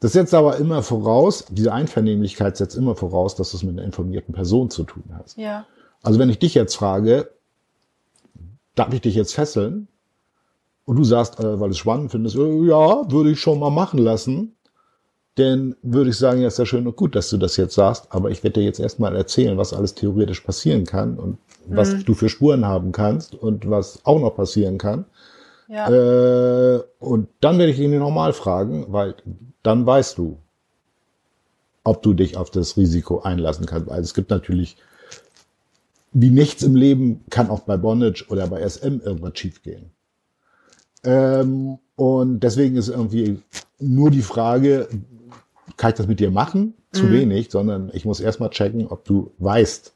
[0.00, 3.86] das setzt aber immer voraus, diese Einvernehmlichkeit setzt immer voraus, dass du es mit einer
[3.86, 5.38] informierten Person zu tun hast.
[5.38, 5.66] Ja.
[6.02, 7.30] Also wenn ich dich jetzt frage,
[8.74, 9.88] darf ich dich jetzt fesseln?
[10.84, 13.70] Und du sagst, äh, weil du es spannend findest, äh, ja, würde ich schon mal
[13.70, 14.56] machen lassen.
[15.36, 18.06] Dann würde ich sagen, ja, ist ja schön und gut, dass du das jetzt sagst,
[18.10, 22.14] aber ich werde dir jetzt erstmal erzählen, was alles theoretisch passieren kann und was du
[22.14, 25.06] für Spuren haben kannst und was auch noch passieren kann.
[25.68, 25.88] Ja.
[25.88, 29.14] Äh, und dann werde ich ihn nochmal fragen, weil
[29.62, 30.36] dann weißt du,
[31.84, 33.88] ob du dich auf das Risiko einlassen kannst.
[33.88, 34.76] Weil es gibt natürlich,
[36.12, 39.90] wie nichts im Leben, kann auch bei Bondage oder bei SM irgendwas schiefgehen.
[41.04, 43.40] Ähm, und deswegen ist irgendwie
[43.78, 44.88] nur die Frage,
[45.82, 46.74] kann ich das mit dir machen?
[46.92, 49.92] Zu wenig, sondern ich muss erstmal checken, ob du weißt,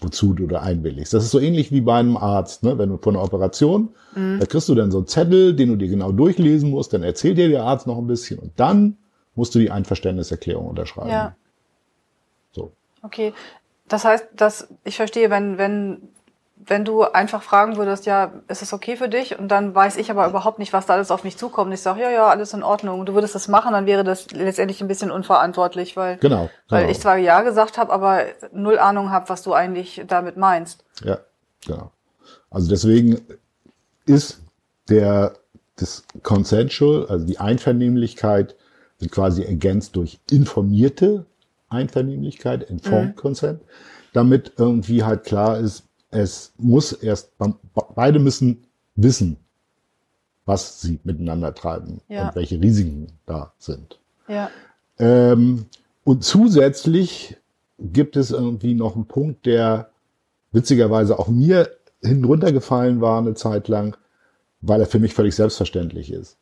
[0.00, 1.14] wozu du da einwilligst.
[1.14, 2.76] Das ist so ähnlich wie bei einem Arzt, ne?
[2.76, 5.88] wenn du vor einer Operation, da kriegst du dann so einen Zettel, den du dir
[5.88, 8.98] genau durchlesen musst, dann erzählt dir der Arzt noch ein bisschen und dann
[9.34, 11.08] musst du die Einverständniserklärung unterschreiben.
[11.08, 11.34] Ja.
[12.52, 12.72] So.
[13.00, 13.32] Okay.
[13.88, 16.02] Das heißt, dass ich verstehe, wenn, wenn,
[16.66, 19.38] wenn du einfach fragen würdest, ja, ist es okay für dich?
[19.38, 21.68] Und dann weiß ich aber überhaupt nicht, was da alles auf mich zukommt.
[21.68, 23.00] Und ich sage, ja, ja, alles in Ordnung.
[23.00, 26.50] Und du würdest das machen, dann wäre das letztendlich ein bisschen unverantwortlich, weil, Genau.
[26.68, 26.92] weil genau.
[26.92, 30.84] ich zwar ja gesagt habe, aber null Ahnung habe, was du eigentlich damit meinst.
[31.02, 31.18] Ja,
[31.66, 31.90] genau.
[32.50, 33.20] Also deswegen
[34.06, 34.40] ist
[34.88, 35.34] der
[35.76, 38.54] das Consensual, also die Einvernehmlichkeit,
[38.98, 41.24] wird quasi ergänzt durch informierte
[41.70, 43.62] Einvernehmlichkeit, informed Consent,
[44.12, 47.32] damit irgendwie halt klar ist, es muss erst,
[47.94, 48.64] beide müssen
[48.96, 49.36] wissen,
[50.44, 52.28] was sie miteinander treiben Ja.
[52.28, 53.98] und welche Risiken da sind.
[54.28, 54.50] Ja.
[54.98, 55.66] Ähm,
[56.04, 57.36] und zusätzlich
[57.78, 59.90] gibt es irgendwie noch einen Punkt, der
[60.52, 61.70] witzigerweise auch mir
[62.02, 63.96] hinuntergefallen war eine Zeit lang,
[64.60, 66.36] weil er für mich völlig selbstverständlich ist.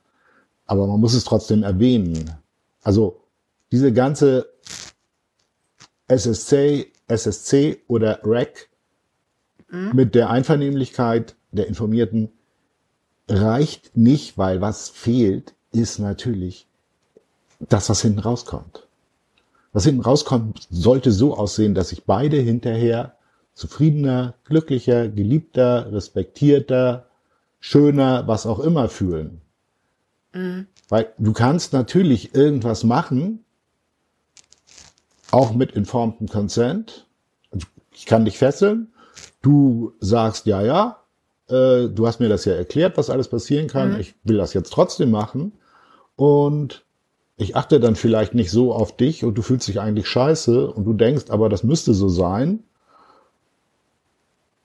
[0.67, 2.31] Aber man muss es trotzdem erwähnen.
[2.83, 3.21] Also
[3.71, 4.49] diese ganze
[6.09, 8.69] SSC, SSC oder REC
[9.69, 12.31] mit der Einvernehmlichkeit der Informierten
[13.29, 16.67] reicht nicht, weil was fehlt, ist natürlich
[17.61, 18.87] das, was hinten rauskommt.
[19.73, 23.17] Was hinten rauskommt, sollte so aussehen, dass sich beide hinterher
[23.55, 27.07] zufriedener, glücklicher, geliebter, respektierter,
[27.61, 29.41] schöner, was auch immer fühlen.
[30.89, 33.45] Weil du kannst natürlich irgendwas machen,
[35.31, 37.07] auch mit informtem Consent.
[37.93, 38.93] Ich kann dich fesseln.
[39.49, 40.99] Du sagst, ja, ja,
[41.49, 43.99] äh, du hast mir das ja erklärt, was alles passieren kann.
[43.99, 45.53] Ich will das jetzt trotzdem machen.
[46.17, 46.85] Und
[47.39, 50.85] ich achte dann vielleicht nicht so auf dich und du fühlst dich eigentlich scheiße und
[50.85, 52.63] du denkst, aber das müsste so sein.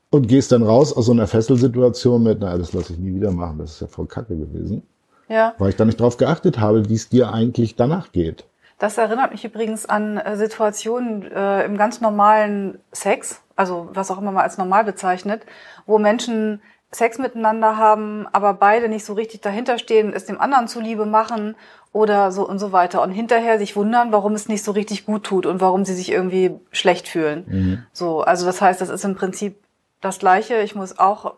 [0.10, 3.32] Und gehst dann raus aus so einer Fesselsituation mit, na, das lasse ich nie wieder
[3.32, 4.84] machen, das ist ja voll kacke gewesen.
[5.30, 5.56] Ja.
[5.60, 8.44] Weil ich da nicht drauf geachtet habe, wie es dir eigentlich danach geht.
[8.84, 14.18] Das erinnert mich übrigens an äh, Situationen äh, im ganz normalen Sex, also was auch
[14.18, 15.46] immer man als normal bezeichnet,
[15.86, 20.68] wo Menschen Sex miteinander haben, aber beide nicht so richtig dahinter stehen, es dem anderen
[20.68, 21.56] zuliebe machen
[21.94, 25.24] oder so und so weiter und hinterher sich wundern, warum es nicht so richtig gut
[25.24, 27.46] tut und warum sie sich irgendwie schlecht fühlen.
[27.94, 29.64] So, also das heißt, das ist im Prinzip
[30.02, 30.58] das Gleiche.
[30.58, 31.36] Ich muss auch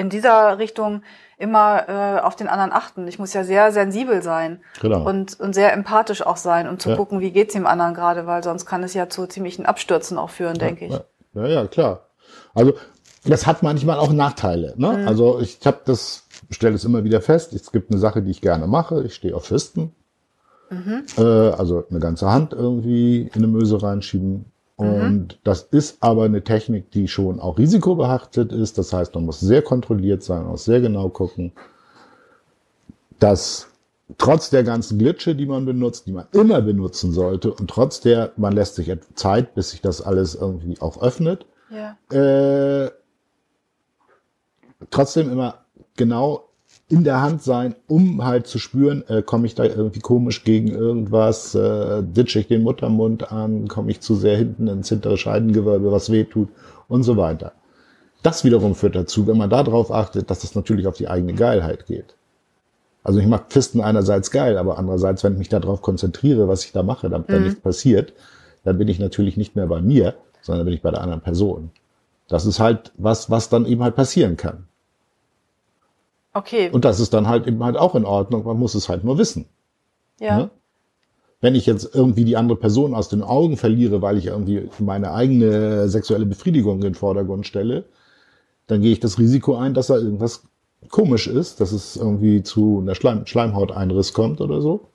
[0.00, 1.02] in dieser Richtung
[1.38, 3.06] immer äh, auf den anderen achten.
[3.08, 5.08] Ich muss ja sehr sensibel sein Genau.
[5.08, 6.96] und, und sehr empathisch auch sein und zu Ja.
[6.96, 10.30] gucken, wie geht's dem anderen gerade, weil sonst kann es ja zu ziemlichen Abstürzen auch
[10.30, 10.92] führen, denke ich.
[10.92, 11.02] Ja,
[11.34, 12.00] ja, ja, klar.
[12.54, 12.74] Also
[13.24, 14.74] das hat manchmal auch Nachteile.
[14.76, 14.98] Ne?
[14.98, 15.08] Mhm.
[15.08, 17.52] Also ich habe das, stelle es immer wieder fest.
[17.54, 19.02] Es gibt eine Sache, die ich gerne mache.
[19.04, 19.94] Ich stehe auf Fisten.
[20.70, 21.04] Mhm.
[21.18, 24.44] Äh, also eine ganze Hand irgendwie in eine Möse reinschieben.
[24.80, 28.78] Und das ist aber eine Technik, die schon auch risikobehaftet ist.
[28.78, 31.52] Das heißt, man muss sehr kontrolliert sein, muss sehr genau gucken,
[33.18, 33.68] dass
[34.18, 38.32] trotz der ganzen Glitsche, die man benutzt, die man immer benutzen sollte, und trotz der,
[38.36, 41.96] man lässt sich Zeit, bis sich das alles irgendwie auch öffnet, Ja.
[42.16, 42.90] äh,
[44.90, 45.64] trotzdem immer
[45.96, 46.49] genau
[46.90, 50.68] in der Hand sein, um halt zu spüren, äh, komme ich da irgendwie komisch gegen
[50.68, 55.92] irgendwas, äh, ditche ich den Muttermund an, komme ich zu sehr hinten ins hintere Scheidengewölbe,
[55.92, 56.48] was weh tut
[56.88, 57.52] und so weiter.
[58.24, 61.86] Das wiederum führt dazu, wenn man darauf achtet, dass es natürlich auf die eigene Geilheit
[61.86, 62.16] geht.
[63.04, 66.72] Also ich mache Fisten einerseits geil, aber andererseits, wenn ich mich darauf konzentriere, was ich
[66.72, 68.12] da mache, damit da nichts passiert,
[68.64, 71.70] dann bin ich natürlich nicht mehr bei mir, sondern bin ich bei der anderen Person.
[72.28, 74.66] Das ist halt was, was dann eben halt passieren kann.
[76.32, 76.70] Okay.
[76.70, 78.44] Und das ist dann halt eben halt auch in Ordnung.
[78.44, 79.46] Man muss es halt nur wissen.
[80.20, 80.38] Ja.
[80.38, 80.50] Ne?
[81.40, 85.12] Wenn ich jetzt irgendwie die andere Person aus den Augen verliere, weil ich irgendwie meine
[85.12, 87.84] eigene sexuelle Befriedigung in den Vordergrund stelle,
[88.66, 90.44] dann gehe ich das Risiko ein, dass da irgendwas
[90.90, 94.88] komisch ist, dass es irgendwie zu einer Schleim Schleimhauteinriss kommt oder so.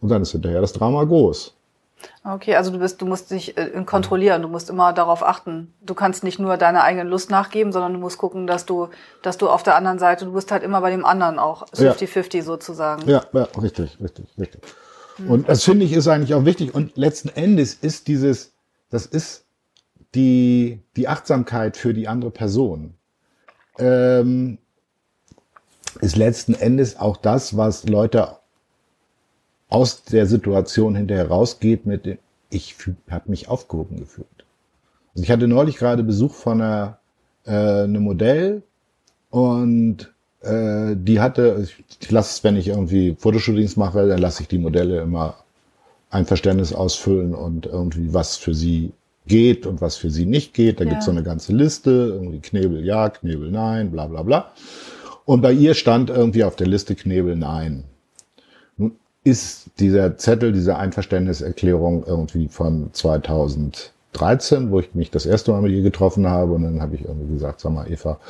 [0.00, 1.55] Und dann ist hinterher das Drama groß.
[2.24, 5.72] Okay, also du bist, du musst dich äh, kontrollieren, du musst immer darauf achten.
[5.80, 8.88] Du kannst nicht nur deiner eigenen Lust nachgeben, sondern du musst gucken, dass du,
[9.22, 12.42] dass du auf der anderen Seite, du bist halt immer bei dem anderen auch 50-50
[12.42, 13.08] sozusagen.
[13.08, 14.62] Ja, ja, richtig, richtig, richtig.
[15.26, 16.74] Und das finde ich ist eigentlich auch wichtig.
[16.74, 18.52] Und letzten Endes ist dieses,
[18.90, 19.46] das ist
[20.14, 22.94] die, die Achtsamkeit für die andere Person.
[23.78, 24.58] Ähm,
[26.00, 28.36] ist letzten Endes auch das, was Leute
[29.68, 32.18] aus der Situation hinterher rausgeht mit dem,
[32.50, 32.76] ich
[33.10, 34.28] habe mich aufgehoben gefühlt.
[35.14, 36.98] Also ich hatte neulich gerade Besuch von einer,
[37.44, 38.62] äh, einem Modell
[39.30, 44.42] und äh, die hatte, ich, ich lasse es, wenn ich irgendwie Fotoshootings mache, dann lasse
[44.42, 45.36] ich die Modelle immer
[46.10, 48.92] ein Verständnis ausfüllen und irgendwie was für sie
[49.26, 50.80] geht und was für sie nicht geht.
[50.80, 50.90] Da ja.
[50.90, 54.52] gibt's so eine ganze Liste, irgendwie Knebel ja, Knebel nein, bla bla bla.
[55.24, 57.84] Und bei ihr stand irgendwie auf der Liste Knebel nein.
[59.26, 65.72] Ist dieser Zettel, diese Einverständniserklärung irgendwie von 2013, wo ich mich das erste Mal mit
[65.72, 66.52] ihr getroffen habe.
[66.52, 68.20] Und dann habe ich irgendwie gesagt, sag mal, Eva,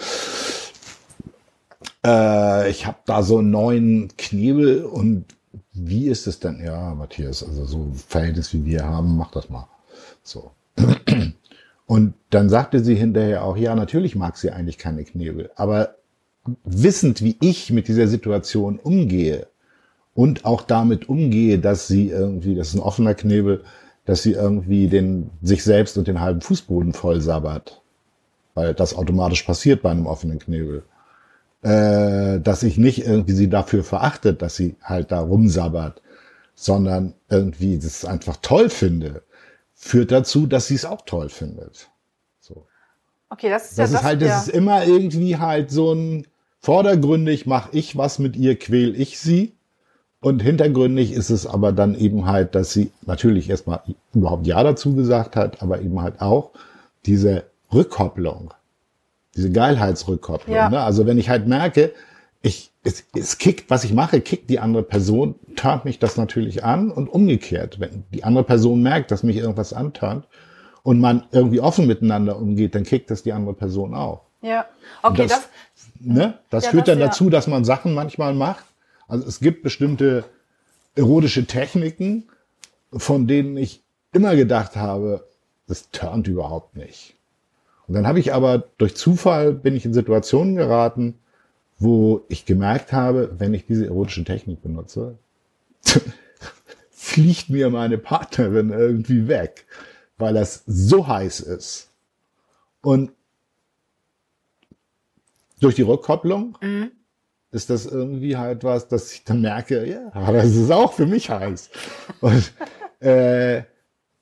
[2.02, 5.26] äh, ich habe da so einen neuen Knebel und
[5.74, 6.64] wie ist es denn?
[6.64, 9.68] Ja, Matthias, also so Verhältnis wie wir haben, mach das mal.
[10.22, 10.52] So.
[11.87, 15.94] Und dann sagte sie hinterher auch, ja, natürlich mag sie eigentlich keine Knebel, aber
[16.64, 19.46] wissend, wie ich mit dieser Situation umgehe
[20.16, 23.62] und auch damit umgehe, dass sie irgendwie, das ist ein offener Knebel,
[24.05, 27.83] dass sie irgendwie den, sich selbst und den halben Fußboden voll sabbert.
[28.55, 30.83] Weil das automatisch passiert bei einem offenen Knebel
[31.66, 36.00] äh, dass ich nicht irgendwie sie dafür verachtet, dass sie halt da rumsabbert,
[36.55, 39.24] sondern irgendwie das einfach toll finde,
[39.74, 41.90] führt dazu, dass sie es auch toll findet.
[42.38, 42.66] So.
[43.31, 44.40] Okay, das ist das ja ist halt, das ja.
[44.42, 46.29] ist immer irgendwie halt so ein
[46.61, 49.55] vordergründig mache ich was mit ihr, quäl ich sie.
[50.20, 53.83] Und hintergründig ist es aber dann eben halt, dass sie natürlich erstmal
[54.14, 56.50] überhaupt Ja dazu gesagt hat, aber eben halt auch
[57.05, 58.52] diese Rückkopplung
[59.37, 60.57] diese Geilheitsrückkopplung.
[60.57, 60.70] Ja.
[60.70, 60.81] Ne?
[60.81, 61.92] Also wenn ich halt merke,
[62.42, 66.64] ich, es, es kickt, was ich mache, kickt die andere Person, tarnt mich das natürlich
[66.64, 67.79] an und umgekehrt.
[67.81, 70.26] Wenn die andere Person merkt, dass mich irgendwas antarnt
[70.83, 74.22] und man irgendwie offen miteinander umgeht, dann kickt das die andere Person auch.
[74.42, 74.66] Ja,
[75.02, 75.48] okay, das, das,
[75.98, 77.07] ne, das ja, führt das, dann ja.
[77.07, 78.64] dazu, dass man Sachen manchmal macht.
[79.08, 80.24] Also es gibt bestimmte
[80.94, 82.24] erotische Techniken,
[82.92, 85.26] von denen ich immer gedacht habe,
[85.66, 87.14] das turnt überhaupt nicht.
[87.86, 91.18] Und dann habe ich aber durch Zufall bin ich in Situationen geraten,
[91.78, 95.18] wo ich gemerkt habe, wenn ich diese erotische Technik benutze,
[96.90, 99.66] fliegt mir meine Partnerin irgendwie weg,
[100.18, 101.90] weil das so heiß ist.
[102.80, 103.12] Und
[105.60, 106.90] durch die Rückkopplung mhm.
[107.56, 111.06] Ist das irgendwie halt was, dass ich dann merke, ja, aber es ist auch für
[111.06, 111.70] mich heiß.
[112.20, 112.52] Und
[113.00, 113.62] äh,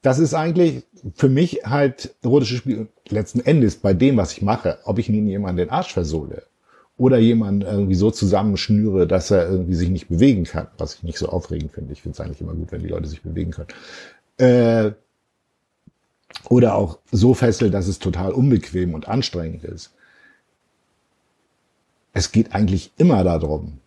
[0.02, 4.78] das ist eigentlich für mich halt erotische Spiel letzten Endes bei dem, was ich mache,
[4.84, 6.44] ob ich nun jemanden den Arsch versohle
[6.96, 11.18] oder jemanden irgendwie so zusammenschnüre, dass er irgendwie sich nicht bewegen kann, was ich nicht
[11.18, 11.92] so aufregend finde.
[11.92, 13.68] Ich finde es eigentlich immer gut, wenn die Leute sich bewegen können.
[14.38, 14.92] Äh,
[16.48, 19.92] oder auch so fessel, dass es total unbequem und anstrengend ist.
[22.14, 23.80] Es geht eigentlich immer darum,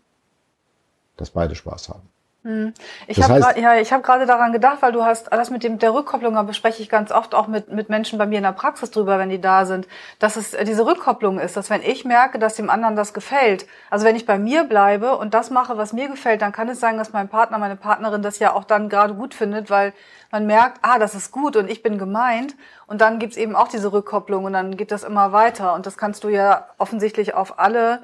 [1.15, 2.07] dass beide Spaß haben.
[2.47, 2.73] Hm.
[3.07, 5.93] Ich habe ja, ich hab gerade daran gedacht, weil du hast das mit dem der
[5.93, 8.89] Rückkopplung, da bespreche ich ganz oft auch mit, mit Menschen bei mir in der Praxis
[8.89, 9.85] drüber, wenn die da sind,
[10.19, 14.05] dass es diese Rückkopplung ist, dass wenn ich merke, dass dem anderen das gefällt, also
[14.05, 16.97] wenn ich bei mir bleibe und das mache, was mir gefällt, dann kann es sein,
[16.97, 19.91] dass mein Partner, meine Partnerin das ja auch dann gerade gut findet, weil
[20.31, 23.67] man merkt, ah, das ist gut und ich bin gemeint und dann gibt's eben auch
[23.67, 27.59] diese Rückkopplung und dann geht das immer weiter und das kannst du ja offensichtlich auf
[27.59, 28.03] alle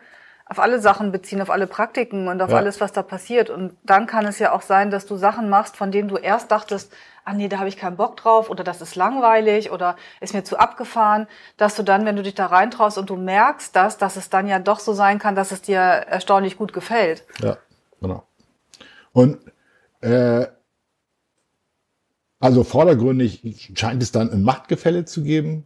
[0.53, 2.57] auf alle Sachen beziehen, auf alle Praktiken und auf ja.
[2.57, 3.49] alles, was da passiert.
[3.49, 6.51] Und dann kann es ja auch sein, dass du Sachen machst, von denen du erst
[6.51, 6.93] dachtest,
[7.25, 10.43] ah nee, da habe ich keinen Bock drauf oder das ist langweilig oder ist mir
[10.43, 11.25] zu abgefahren,
[11.57, 14.47] dass du dann, wenn du dich da reintraust und du merkst das, dass es dann
[14.47, 17.25] ja doch so sein kann, dass es dir erstaunlich gut gefällt.
[17.39, 17.57] Ja,
[17.99, 18.21] genau.
[19.11, 19.39] Und
[20.01, 20.45] äh,
[22.39, 25.65] also vordergründig scheint es dann ein Machtgefälle zu geben,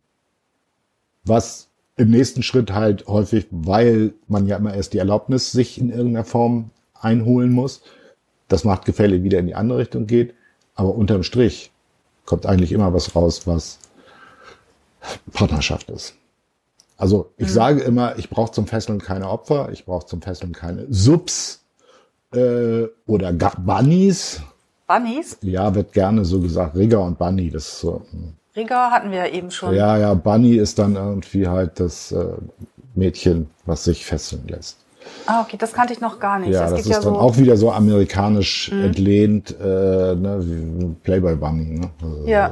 [1.25, 1.66] was
[1.97, 6.25] im nächsten Schritt halt häufig, weil man ja immer erst die Erlaubnis sich in irgendeiner
[6.25, 7.81] Form einholen muss,
[8.47, 10.33] das Machtgefälle wieder in die andere Richtung geht.
[10.75, 11.71] Aber unterm Strich
[12.25, 13.79] kommt eigentlich immer was raus, was
[15.33, 16.15] Partnerschaft ist.
[16.97, 17.51] Also ich mhm.
[17.51, 21.63] sage immer, ich brauche zum Fesseln keine Opfer, ich brauche zum Fesseln keine Subs
[22.33, 24.41] äh, oder Bunnies.
[24.87, 25.37] Bunnies?
[25.41, 26.75] Ja, wird gerne so gesagt.
[26.75, 28.03] Rigger und Bunny, das ist so.
[28.11, 28.33] Hm.
[28.57, 29.73] Rigger hatten wir ja eben schon.
[29.73, 32.25] Ja, ja, Bunny ist dann irgendwie halt das äh,
[32.95, 34.79] Mädchen, was sich fesseln lässt.
[35.25, 36.51] Ah, okay, das kannte ich noch gar nicht.
[36.51, 38.85] Ja, das, das ist ja dann so auch wieder so amerikanisch mhm.
[38.85, 39.63] entlehnt, äh,
[40.15, 41.79] ne, Playboy Bunny.
[41.79, 41.89] Ne?
[42.01, 42.51] Also, ja.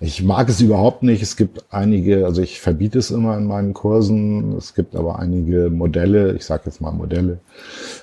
[0.00, 1.22] Ich mag es überhaupt nicht.
[1.22, 4.56] Es gibt einige, also ich verbiete es immer in meinen Kursen.
[4.56, 7.38] Es gibt aber einige Modelle, ich sage jetzt mal Modelle,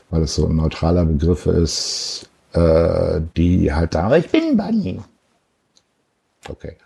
[0.09, 4.99] weil es so ein neutraler Begriff ist, äh, die halt sagen, ich bin Bunny.
[6.49, 6.77] Okay.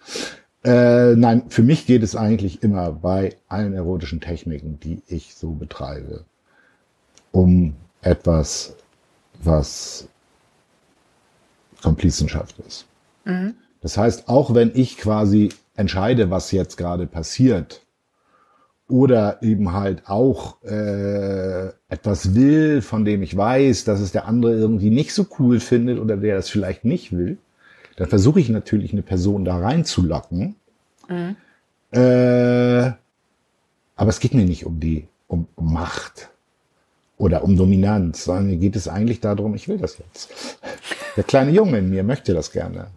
[0.64, 5.52] Äh, nein, für mich geht es eigentlich immer bei allen erotischen Techniken, die ich so
[5.52, 6.26] betreibe,
[7.32, 8.76] um etwas,
[9.44, 10.08] was
[11.84, 12.86] Komplizenschaft ist.
[13.26, 13.56] Mhm.
[13.82, 17.86] Das heißt, auch wenn ich quasi entscheide, was jetzt gerade passiert,
[18.88, 24.54] oder eben halt auch äh, etwas will, von dem ich weiß, dass es der andere
[24.54, 27.38] irgendwie nicht so cool findet oder der das vielleicht nicht will,
[27.96, 30.56] dann versuche ich natürlich eine Person da reinzulocken.
[31.08, 31.36] Mhm.
[31.92, 32.92] Äh,
[33.96, 36.30] aber es geht mir nicht um die, um, um Macht
[37.18, 40.60] oder um Dominanz, sondern mir geht es eigentlich darum, ich will das jetzt.
[41.16, 42.88] Der kleine Junge in mir möchte das gerne.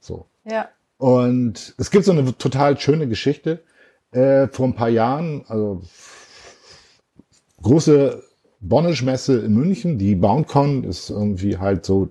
[0.00, 0.26] So.
[0.44, 0.68] Ja.
[0.98, 3.62] Und es gibt so eine total schöne Geschichte.
[4.12, 5.82] Äh, vor ein paar Jahren, also
[7.62, 8.22] große
[8.60, 12.10] Bonnisch-Messe in München, die BoundCon ist irgendwie halt so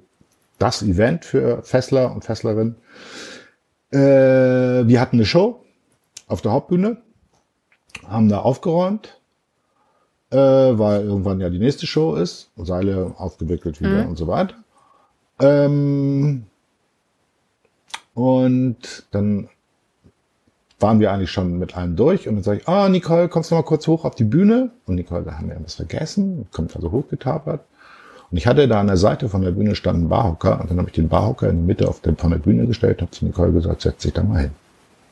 [0.59, 2.75] das Event für Fessler und Fesslerinnen.
[3.91, 5.63] Äh, wir hatten eine Show
[6.27, 6.97] auf der Hauptbühne,
[8.07, 9.19] haben da aufgeräumt,
[10.29, 14.09] äh, weil irgendwann ja die nächste Show ist, Seile aufgewickelt wieder mhm.
[14.09, 14.55] und so weiter.
[15.39, 16.45] Ähm,
[18.13, 19.49] und dann
[20.79, 23.51] waren wir eigentlich schon mit allem durch und dann sage ich, ah, oh, Nicole, kommst
[23.51, 24.71] du mal kurz hoch auf die Bühne?
[24.85, 27.61] Und Nicole, da haben wir was vergessen, kommt also hochgetapert.
[28.31, 30.77] Und ich hatte da an der Seite von der Bühne stand ein Barhocker und dann
[30.77, 33.25] habe ich den Barhocker in die Mitte auf den, von der Bühne gestellt, habe zu
[33.25, 34.51] Nicole gesagt, setz dich da mal hin.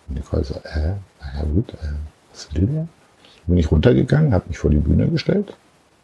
[0.08, 1.94] Und Nicole so, äh, na ja gut, äh,
[2.32, 2.88] was will der?
[3.48, 5.56] Bin ich runtergegangen, habe mich vor die Bühne gestellt,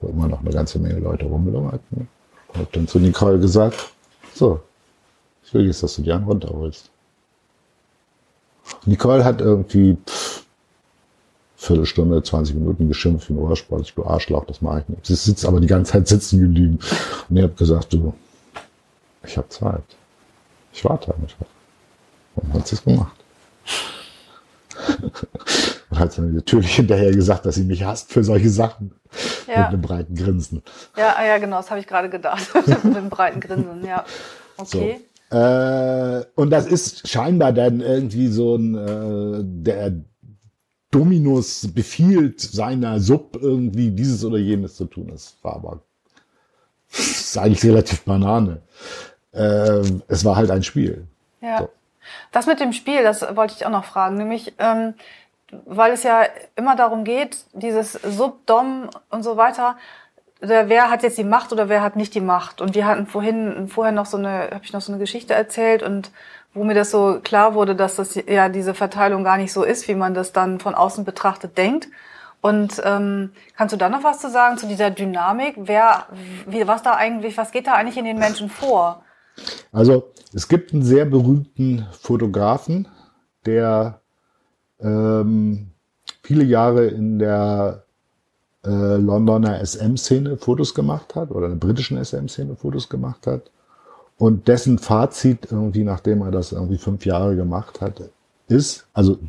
[0.01, 2.07] wo immer noch eine ganze Menge Leute rumlungerten.
[2.47, 3.91] Und habe dann zu Nicole gesagt,
[4.33, 4.61] so,
[5.45, 6.89] ich will jetzt, dass du die einen runterholst.
[8.85, 10.22] Nicole hat irgendwie pff,
[11.63, 15.05] Viertelstunde, 20 Minuten geschimpft wie ein Ohrsport, du Arschloch, das mache ich nicht.
[15.05, 16.79] Sie sitzt aber die ganze Zeit sitzen geblieben.
[17.29, 18.13] Und ich habe gesagt, du,
[19.23, 19.83] ich habe Zeit.
[20.73, 21.45] Ich warte einfach.
[22.35, 23.15] Und dann hat sie es gemacht.
[25.89, 28.91] Und hat dann natürlich hinterher gesagt, dass sie mich hasst für solche Sachen.
[29.47, 29.59] Ja.
[29.59, 30.63] Mit einem breiten Grinsen.
[30.97, 32.45] Ja, ah ja, genau, das habe ich gerade gedacht.
[32.67, 34.03] mit einem breiten Grinsen, ja.
[34.57, 34.99] Okay.
[35.31, 35.37] So.
[35.37, 39.93] Äh, und das ist scheinbar dann irgendwie so ein, äh, der
[40.93, 45.07] Dominus befiehlt seiner Sub irgendwie dieses oder jenes zu tun.
[45.11, 45.79] Das war aber
[46.91, 48.61] das ist eigentlich relativ Banane.
[49.31, 51.07] Äh, es war halt ein Spiel.
[51.41, 51.59] Ja.
[51.59, 51.69] So.
[52.31, 54.93] Das mit dem Spiel, das wollte ich auch noch fragen, nämlich ähm,
[55.65, 56.25] weil es ja
[56.55, 59.77] immer darum geht, dieses Sub-Dom und so weiter,
[60.41, 62.59] oder wer hat jetzt die Macht oder wer hat nicht die Macht.
[62.59, 65.83] Und wir hatten vorhin vorher noch so eine, habe ich noch so eine Geschichte erzählt
[65.83, 66.11] und
[66.53, 69.87] wo mir das so klar wurde, dass das ja diese Verteilung gar nicht so ist,
[69.87, 71.87] wie man das dann von außen betrachtet denkt.
[72.41, 75.55] Und ähm, kannst du da noch was zu sagen zu dieser Dynamik?
[75.57, 76.07] Wer,
[76.45, 79.03] wie, was da eigentlich, was geht da eigentlich in den Menschen vor?
[79.71, 82.87] Also es gibt einen sehr berühmten Fotografen,
[83.45, 84.01] der
[84.81, 85.71] ähm,
[86.21, 87.83] viele Jahre in der
[88.65, 93.51] äh, Londoner SM-Szene Fotos gemacht hat oder in der britischen SM-Szene Fotos gemacht hat.
[94.23, 98.03] Und dessen Fazit irgendwie, nachdem er das irgendwie fünf Jahre gemacht hat,
[98.47, 99.19] ist, also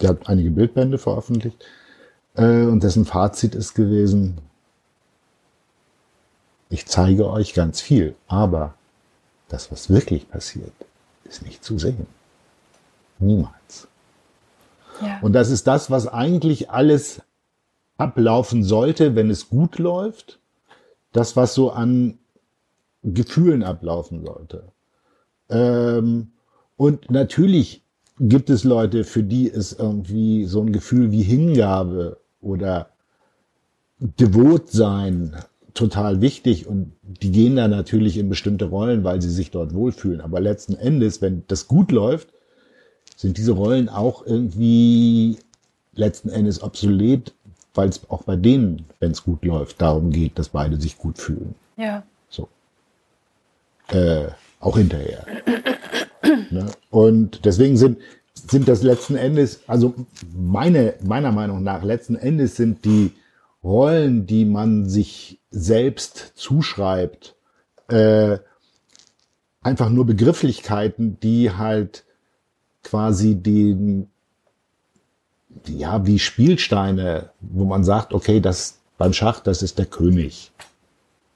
[0.00, 1.64] der hat einige Bildbände veröffentlicht,
[2.36, 4.38] äh, und dessen Fazit ist gewesen,
[6.70, 8.74] ich zeige euch ganz viel, aber
[9.48, 10.70] das, was wirklich passiert,
[11.24, 12.06] ist nicht zu sehen.
[13.18, 13.88] Niemals.
[15.02, 15.18] Ja.
[15.22, 17.20] Und das ist das, was eigentlich alles
[17.98, 20.38] ablaufen sollte, wenn es gut läuft.
[21.10, 22.16] Das, was so an
[23.04, 24.64] Gefühlen ablaufen sollte.
[25.50, 26.28] Ähm,
[26.76, 27.82] und natürlich
[28.18, 32.88] gibt es Leute, für die ist irgendwie so ein Gefühl wie Hingabe oder
[33.98, 35.36] Devotsein
[35.74, 40.20] total wichtig und die gehen da natürlich in bestimmte Rollen, weil sie sich dort wohlfühlen.
[40.20, 42.28] Aber letzten Endes, wenn das gut läuft,
[43.16, 45.38] sind diese Rollen auch irgendwie
[45.94, 47.32] letzten Endes obsolet,
[47.74, 51.18] weil es auch bei denen, wenn es gut läuft, darum geht, dass beide sich gut
[51.18, 51.54] fühlen.
[51.76, 52.04] Ja.
[53.88, 54.28] Äh,
[54.60, 55.26] auch hinterher.
[56.50, 56.66] ne?
[56.90, 57.98] Und deswegen sind
[58.50, 59.94] sind das letzten Endes, also
[60.36, 63.12] meine, meiner Meinung nach, letzten Endes sind die
[63.62, 67.34] Rollen, die man sich selbst zuschreibt,
[67.88, 68.38] äh,
[69.62, 72.04] einfach nur Begrifflichkeiten, die halt
[72.82, 74.10] quasi den,
[75.66, 80.52] ja, wie Spielsteine, wo man sagt, okay, das beim Schach, das ist der König.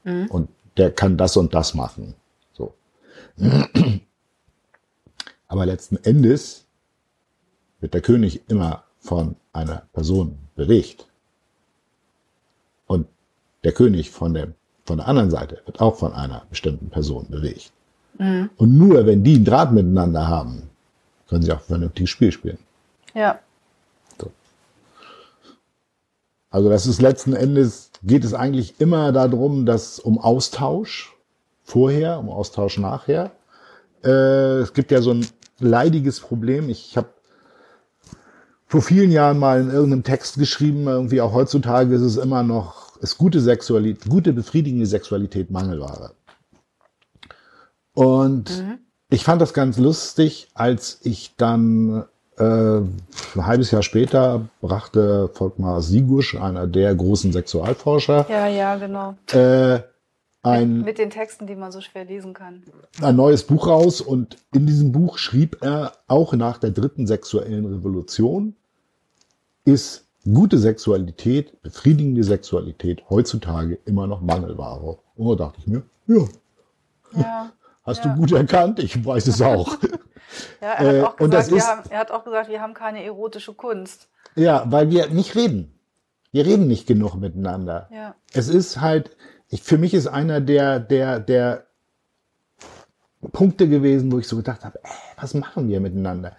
[0.04, 0.26] Mhm.
[0.26, 2.14] Und der kann das und das machen.
[5.48, 6.66] Aber letzten Endes
[7.80, 11.06] wird der König immer von einer Person bewegt.
[12.86, 13.06] Und
[13.64, 14.48] der König von der,
[14.84, 17.72] von der anderen Seite wird auch von einer bestimmten Person bewegt.
[18.18, 18.50] Mhm.
[18.56, 20.70] Und nur wenn die einen Draht miteinander haben,
[21.28, 22.58] können sie auch vernünftiges Spiel spielen.
[23.14, 23.38] Ja.
[24.18, 24.30] So.
[26.50, 31.14] Also das ist letzten Endes, geht es eigentlich immer darum, dass um Austausch
[31.68, 33.30] vorher, um Austausch nachher.
[34.02, 35.26] Äh, es gibt ja so ein
[35.60, 36.70] leidiges Problem.
[36.70, 37.08] Ich habe
[38.66, 42.96] vor vielen Jahren mal in irgendeinem Text geschrieben, irgendwie auch heutzutage ist es immer noch,
[42.98, 46.12] ist gute Sexualität, gute befriedigende Sexualität Mangelware.
[47.92, 48.78] Und mhm.
[49.10, 52.04] ich fand das ganz lustig, als ich dann
[52.38, 58.26] äh, ein halbes Jahr später brachte Volkmar Sigusch, einer der großen Sexualforscher.
[58.30, 59.16] Ja, ja, genau.
[59.32, 59.80] Äh,
[60.48, 62.62] ein, mit, den Texten, die man so schwer lesen kann.
[63.02, 67.66] Ein neues Buch raus und in diesem Buch schrieb er auch nach der dritten sexuellen
[67.66, 68.54] Revolution
[69.64, 74.98] ist gute Sexualität, befriedigende Sexualität heutzutage immer noch Mangelware.
[75.16, 76.24] Und da dachte ich mir, ja,
[77.14, 77.52] ja
[77.84, 78.12] hast ja.
[78.12, 79.76] du gut erkannt, ich weiß es auch.
[80.60, 83.02] ja, er hat, auch äh, gesagt, ist, haben, er hat auch gesagt, wir haben keine
[83.04, 84.08] erotische Kunst.
[84.36, 85.74] Ja, weil wir nicht reden.
[86.30, 87.88] Wir reden nicht genug miteinander.
[87.90, 88.14] Ja.
[88.32, 89.16] Es ist halt,
[89.48, 91.64] ich, für mich ist einer der, der, der
[93.32, 94.90] Punkte gewesen, wo ich so gedacht habe, ey,
[95.20, 96.36] was machen wir miteinander?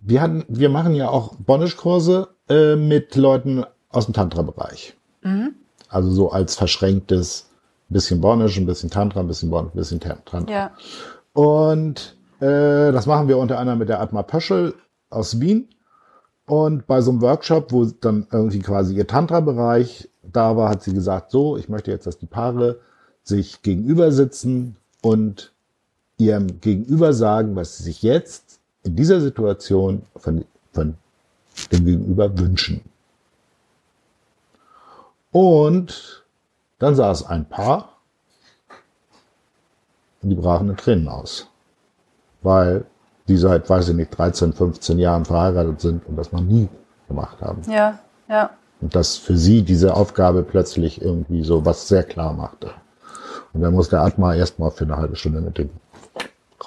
[0.00, 4.96] Wir hatten, wir machen ja auch Bondage-Kurse äh, mit Leuten aus dem Tantra-Bereich.
[5.22, 5.54] Mhm.
[5.88, 7.50] Also so als verschränktes
[7.88, 10.44] bisschen Bondage, ein bisschen Tantra, ein bisschen Bondage, ein bisschen Tantra.
[10.48, 10.72] Ja.
[11.32, 14.74] Und äh, das machen wir unter anderem mit der Atma Pöschel
[15.10, 15.68] aus Wien.
[16.46, 20.92] Und bei so einem Workshop, wo dann irgendwie quasi ihr Tantra-Bereich da war, hat sie
[20.92, 22.78] gesagt, so, ich möchte jetzt, dass die Paare
[23.22, 25.52] sich gegenüber sitzen und
[26.18, 30.94] ihrem Gegenüber sagen, was sie sich jetzt in dieser Situation von, von
[31.72, 32.82] dem Gegenüber wünschen.
[35.32, 36.24] Und
[36.78, 37.96] dann saß ein Paar
[40.22, 41.48] und die brachen in Tränen aus,
[42.42, 42.84] weil
[43.28, 46.68] die seit, weiß ich nicht, 13, 15 Jahren verheiratet sind und das noch nie
[47.08, 47.62] gemacht haben.
[47.70, 48.50] Ja, ja.
[48.80, 52.70] Und dass für sie diese Aufgabe plötzlich irgendwie so was sehr klar machte.
[53.52, 55.70] Und dann muss der Atma erstmal für eine halbe Stunde mit dem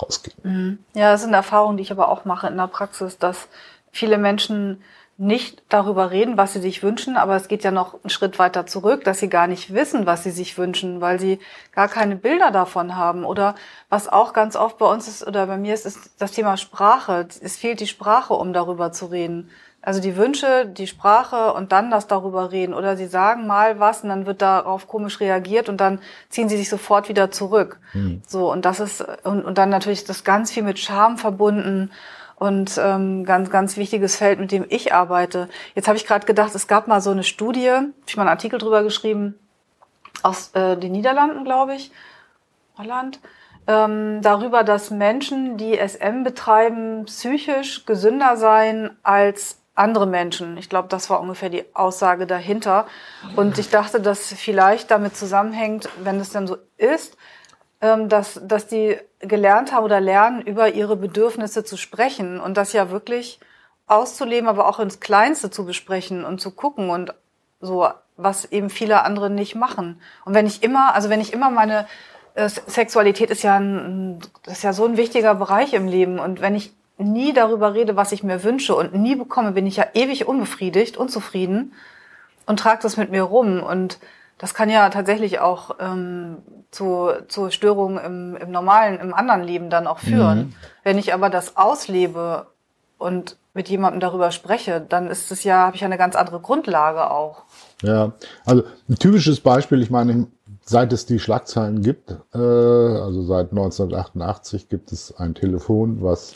[0.01, 0.37] rausgehen.
[0.43, 0.79] Mhm.
[0.93, 3.47] Ja, das sind Erfahrungen, die ich aber auch mache in der Praxis, dass
[3.91, 4.81] viele Menschen
[5.19, 8.65] nicht darüber reden, was sie sich wünschen, aber es geht ja noch einen Schritt weiter
[8.65, 11.39] zurück, dass sie gar nicht wissen, was sie sich wünschen, weil sie
[11.73, 13.25] gar keine Bilder davon haben.
[13.25, 13.55] Oder
[13.89, 17.27] was auch ganz oft bei uns ist oder bei mir ist, ist das Thema Sprache.
[17.41, 19.49] Es fehlt die Sprache, um darüber zu reden.
[19.89, 22.75] Also die Wünsche, die Sprache und dann das darüber reden.
[22.75, 25.97] Oder sie sagen mal was und dann wird darauf komisch reagiert und dann
[26.29, 27.79] ziehen sie sich sofort wieder zurück.
[27.95, 28.21] Mhm.
[28.27, 31.89] So, und das ist, und, und dann natürlich das ganz viel mit Scham verbunden
[32.35, 35.49] und ähm, ganz, ganz wichtiges Feld, mit dem ich arbeite.
[35.73, 38.29] Jetzt habe ich gerade gedacht, es gab mal so eine Studie, habe ich mal einen
[38.29, 39.39] Artikel drüber geschrieben,
[40.21, 41.89] aus äh, den Niederlanden, glaube ich,
[42.77, 43.19] Holland,
[43.65, 50.57] ähm, darüber, dass Menschen, die SM betreiben, psychisch gesünder seien als andere Menschen.
[50.57, 52.85] Ich glaube, das war ungefähr die Aussage dahinter.
[53.35, 57.17] Und ich dachte, dass vielleicht damit zusammenhängt, wenn es dann so ist,
[57.81, 62.73] ähm, dass, dass die gelernt haben oder lernen, über ihre Bedürfnisse zu sprechen und das
[62.73, 63.39] ja wirklich
[63.87, 67.13] auszuleben, aber auch ins Kleinste zu besprechen und zu gucken und
[67.59, 70.01] so, was eben viele andere nicht machen.
[70.25, 71.87] Und wenn ich immer, also wenn ich immer meine
[72.35, 76.55] äh, Sexualität ist ja, ein, ist ja so ein wichtiger Bereich im Leben und wenn
[76.55, 80.27] ich nie darüber rede, was ich mir wünsche und nie bekomme, bin ich ja ewig
[80.27, 81.73] unbefriedigt, unzufrieden
[82.45, 83.63] und trage das mit mir rum.
[83.63, 83.99] Und
[84.37, 86.37] das kann ja tatsächlich auch ähm,
[86.71, 90.39] zu, zu Störungen im, im normalen, im anderen Leben dann auch führen.
[90.39, 90.53] Mhm.
[90.83, 92.47] Wenn ich aber das auslebe
[92.97, 96.39] und mit jemandem darüber spreche, dann ist es ja, habe ich ja eine ganz andere
[96.39, 97.43] Grundlage auch.
[97.81, 98.11] Ja,
[98.45, 100.27] also ein typisches Beispiel, ich meine,
[100.63, 106.35] seit es die Schlagzeilen gibt, äh, also seit 1988 gibt es ein Telefon, was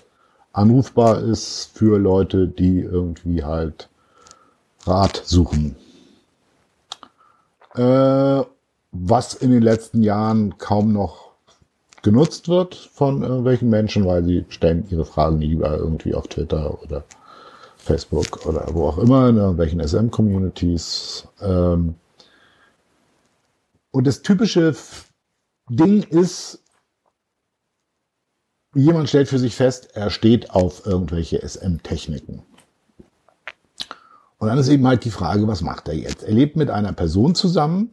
[0.54, 3.90] anrufbar ist für Leute, die irgendwie halt
[4.86, 5.76] Rat suchen.
[7.76, 8.44] Äh,
[8.92, 11.34] was in den letzten Jahren kaum noch
[12.04, 17.04] genutzt wird von irgendwelchen Menschen, weil sie stellen ihre Fragen lieber irgendwie auf Twitter oder
[17.78, 21.28] Facebook oder wo auch immer, in irgendwelchen SM-Communities.
[21.42, 21.96] Ähm
[23.92, 24.76] und das typische
[25.70, 26.63] Ding ist,
[28.74, 32.44] jemand stellt für sich fest, er steht auf irgendwelche SM-Techniken.
[34.38, 36.24] Und dann ist eben halt die Frage, was macht er jetzt?
[36.24, 37.92] Er lebt mit einer Person zusammen,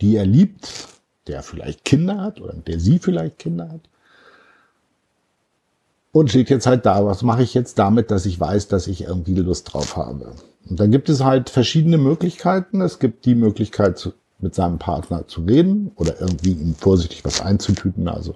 [0.00, 0.88] die er liebt,
[1.26, 3.80] der vielleicht Kinder hat oder der sie vielleicht Kinder hat.
[6.12, 9.02] Und steht jetzt halt da, was mache ich jetzt damit, dass ich weiß, dass ich
[9.02, 10.32] irgendwie Lust drauf habe.
[10.68, 12.80] Und dann gibt es halt verschiedene Möglichkeiten.
[12.80, 18.08] Es gibt die Möglichkeit, mit seinem Partner zu reden oder irgendwie ihm vorsichtig was einzutüten,
[18.08, 18.34] also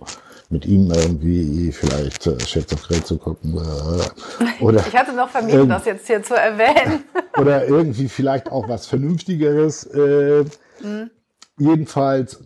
[0.55, 3.57] mit ihm irgendwie vielleicht äh, Shades of Grey zu gucken.
[3.57, 7.03] Äh, oder ich hatte noch vermieden, das jetzt hier zu erwähnen.
[7.39, 9.85] oder irgendwie vielleicht auch was Vernünftigeres.
[9.87, 10.45] Äh,
[10.81, 11.11] mhm.
[11.59, 12.41] Jedenfalls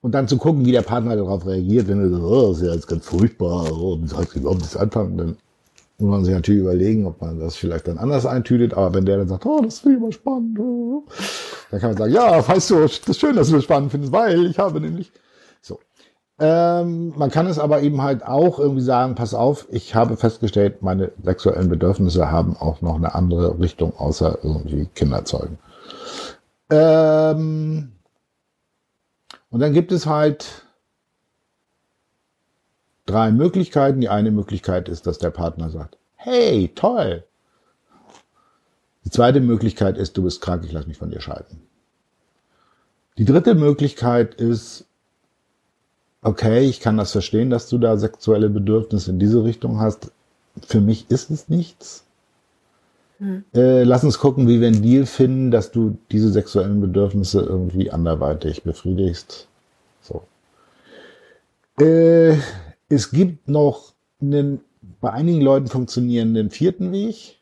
[0.00, 2.66] und dann zu gucken, wie der Partner darauf reagiert, wenn er so, oh, das ist
[2.66, 5.36] ja jetzt ganz furchtbar, oh, wie soll ich überhaupt das anfangen, dann
[5.98, 9.16] muss man sich natürlich überlegen, ob man das vielleicht dann anders eintütet, aber wenn der
[9.16, 11.04] dann sagt, oh, das finde ich mal spannend, oh,
[11.70, 14.12] dann kann man sagen, ja, weißt du, das ist schön, dass du das spannend findest,
[14.12, 15.10] weil ich habe nämlich.
[16.38, 20.82] Ähm, man kann es aber eben halt auch irgendwie sagen, pass auf, ich habe festgestellt,
[20.82, 25.58] meine sexuellen Bedürfnisse haben auch noch eine andere Richtung, außer irgendwie Kinderzeugen.
[26.70, 27.92] Ähm,
[29.50, 30.64] und dann gibt es halt
[33.06, 34.00] drei Möglichkeiten.
[34.00, 37.24] Die eine Möglichkeit ist, dass der Partner sagt, hey, toll.
[39.04, 41.60] Die zweite Möglichkeit ist, du bist krank, ich lass mich von dir scheiden.
[43.18, 44.86] Die dritte Möglichkeit ist,
[46.24, 50.10] okay, ich kann das verstehen, dass du da sexuelle Bedürfnisse in diese Richtung hast.
[50.66, 52.04] Für mich ist es nichts.
[53.18, 53.44] Hm.
[53.54, 57.90] Äh, lass uns gucken, wie wir einen Deal finden, dass du diese sexuellen Bedürfnisse irgendwie
[57.90, 59.46] anderweitig befriedigst.
[60.00, 60.22] So.
[61.78, 62.36] Äh,
[62.88, 64.60] es gibt noch einen
[65.00, 67.38] bei einigen Leuten funktionierenden vierten Weg.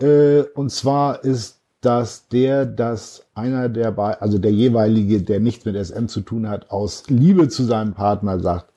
[0.00, 1.55] Äh, und zwar ist
[1.86, 6.70] das der, dass einer der, also der jeweilige, der nichts mit SM zu tun hat,
[6.72, 8.72] aus Liebe zu seinem Partner sagt,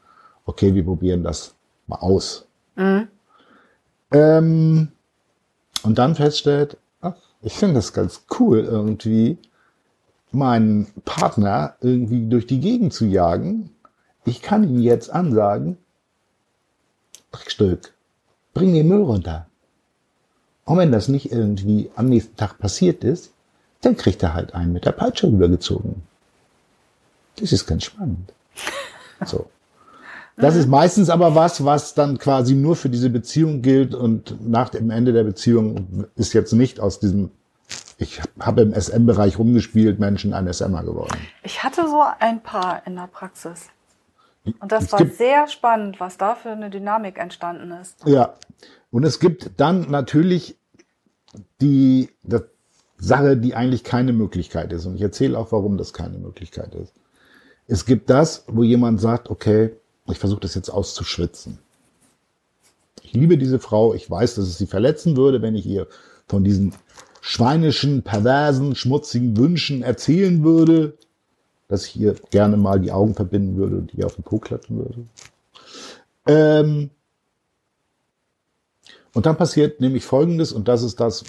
[0.46, 1.56] okay, wir probieren das
[1.88, 2.48] mal aus.
[2.76, 3.08] Mhm.
[4.12, 4.92] Ähm,
[5.82, 9.40] und dann feststellt, ach, ich finde das ganz cool irgendwie,
[10.32, 13.72] meinen Partner irgendwie durch die Gegend zu jagen.
[14.24, 15.78] Ich kann ihm jetzt ansagen,
[17.32, 17.92] Dreckstück,
[18.54, 19.49] bring den Müll runter.
[20.70, 23.32] Und wenn das nicht irgendwie am nächsten Tag passiert ist,
[23.82, 26.04] dann kriegt er halt einen mit der Peitsche rübergezogen.
[27.38, 28.32] Das ist ganz spannend.
[29.26, 29.50] So.
[30.36, 34.70] Das ist meistens aber was, was dann quasi nur für diese Beziehung gilt und nach
[34.70, 37.32] dem Ende der Beziehung ist jetzt nicht aus diesem,
[37.98, 41.18] ich habe im SM-Bereich rumgespielt, Menschen ein SMer geworden.
[41.42, 43.70] Ich hatte so ein paar in der Praxis.
[44.60, 48.06] Und das es war sehr spannend, was da für eine Dynamik entstanden ist.
[48.06, 48.36] Ja.
[48.92, 50.58] Und es gibt dann natürlich
[51.62, 52.10] die,
[53.00, 54.86] Sache, die eigentlich keine Möglichkeit ist.
[54.86, 56.94] Und ich erzähle auch, warum das keine Möglichkeit ist.
[57.68, 59.72] Es gibt das, wo jemand sagt, okay,
[60.08, 61.60] ich versuche das jetzt auszuschwitzen.
[63.04, 63.94] Ich liebe diese Frau.
[63.94, 65.88] Ich weiß, dass es sie verletzen würde, wenn ich ihr
[66.28, 66.74] von diesen
[67.22, 70.98] schweinischen, perversen, schmutzigen Wünschen erzählen würde,
[71.68, 74.78] dass ich ihr gerne mal die Augen verbinden würde und ihr auf den Po klatschen
[74.78, 75.06] würde.
[76.26, 76.90] Ähm
[79.14, 81.24] und dann passiert nämlich Folgendes, und das ist das,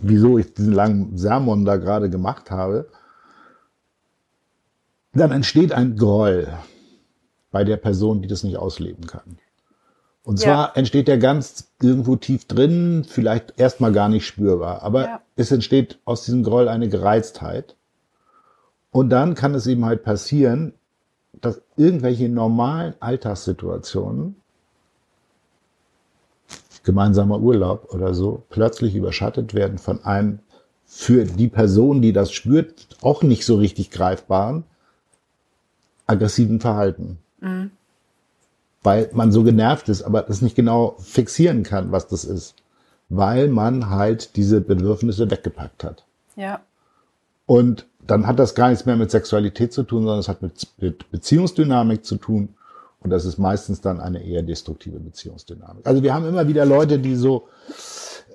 [0.00, 2.88] wieso ich diesen langen Sermon da gerade gemacht habe.
[5.12, 6.52] Dann entsteht ein Groll
[7.50, 9.38] bei der Person, die das nicht ausleben kann.
[10.22, 10.72] Und zwar ja.
[10.74, 15.20] entsteht der ganz irgendwo tief drin, vielleicht erstmal gar nicht spürbar, aber ja.
[15.36, 17.76] es entsteht aus diesem Groll eine Gereiztheit.
[18.90, 20.74] Und dann kann es eben halt passieren,
[21.40, 24.36] dass irgendwelche normalen Alltagssituationen,
[26.86, 30.38] gemeinsamer Urlaub oder so, plötzlich überschattet werden von einem
[30.86, 34.64] für die Person, die das spürt, auch nicht so richtig greifbaren,
[36.06, 37.18] aggressiven Verhalten.
[37.40, 37.72] Mhm.
[38.82, 42.54] Weil man so genervt ist, aber das nicht genau fixieren kann, was das ist.
[43.08, 46.04] Weil man halt diese Bedürfnisse weggepackt hat.
[46.36, 46.60] Ja.
[47.46, 50.68] Und dann hat das gar nichts mehr mit Sexualität zu tun, sondern es hat mit,
[50.78, 52.50] mit Beziehungsdynamik zu tun.
[53.06, 55.86] Und das ist meistens dann eine eher destruktive Beziehungsdynamik.
[55.86, 57.46] Also wir haben immer wieder Leute, die so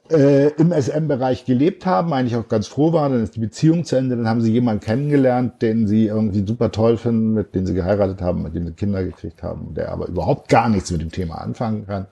[0.10, 3.98] äh, im SM-Bereich gelebt haben, eigentlich auch ganz froh waren, dann ist die Beziehung zu
[3.98, 7.74] Ende, dann haben sie jemanden kennengelernt, den sie irgendwie super toll finden, mit dem sie
[7.74, 11.12] geheiratet haben, mit dem sie Kinder gekriegt haben, der aber überhaupt gar nichts mit dem
[11.12, 12.08] Thema anfangen kann.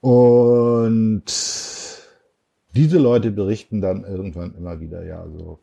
[0.00, 1.22] Und
[2.74, 5.60] diese Leute berichten dann irgendwann immer wieder, ja, so,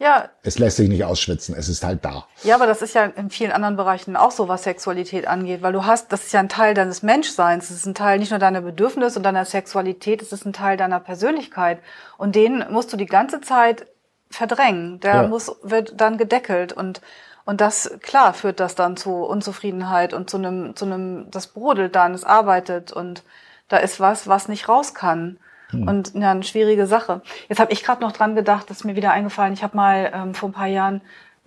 [0.00, 0.30] Ja.
[0.42, 2.26] Es lässt sich nicht ausschwitzen, es ist halt da.
[2.42, 5.74] Ja, aber das ist ja in vielen anderen Bereichen auch so, was Sexualität angeht, weil
[5.74, 8.38] du hast, das ist ja ein Teil deines Menschseins, es ist ein Teil nicht nur
[8.38, 11.80] deiner Bedürfnisse und deiner Sexualität, es ist ein Teil deiner Persönlichkeit
[12.16, 13.86] und den musst du die ganze Zeit
[14.30, 15.00] verdrängen.
[15.00, 15.28] Der ja.
[15.28, 17.02] muss wird dann gedeckelt und
[17.44, 21.94] und das klar führt das dann zu Unzufriedenheit und zu einem zu einem das brodelt
[21.94, 23.22] dann, es arbeitet und
[23.68, 25.38] da ist was, was nicht raus kann.
[25.70, 25.88] Hm.
[25.88, 27.22] Und ja, eine schwierige Sache.
[27.48, 30.10] Jetzt habe ich gerade noch dran gedacht, das ist mir wieder eingefallen, ich habe mal
[30.14, 31.00] ähm, vor ein paar Jahren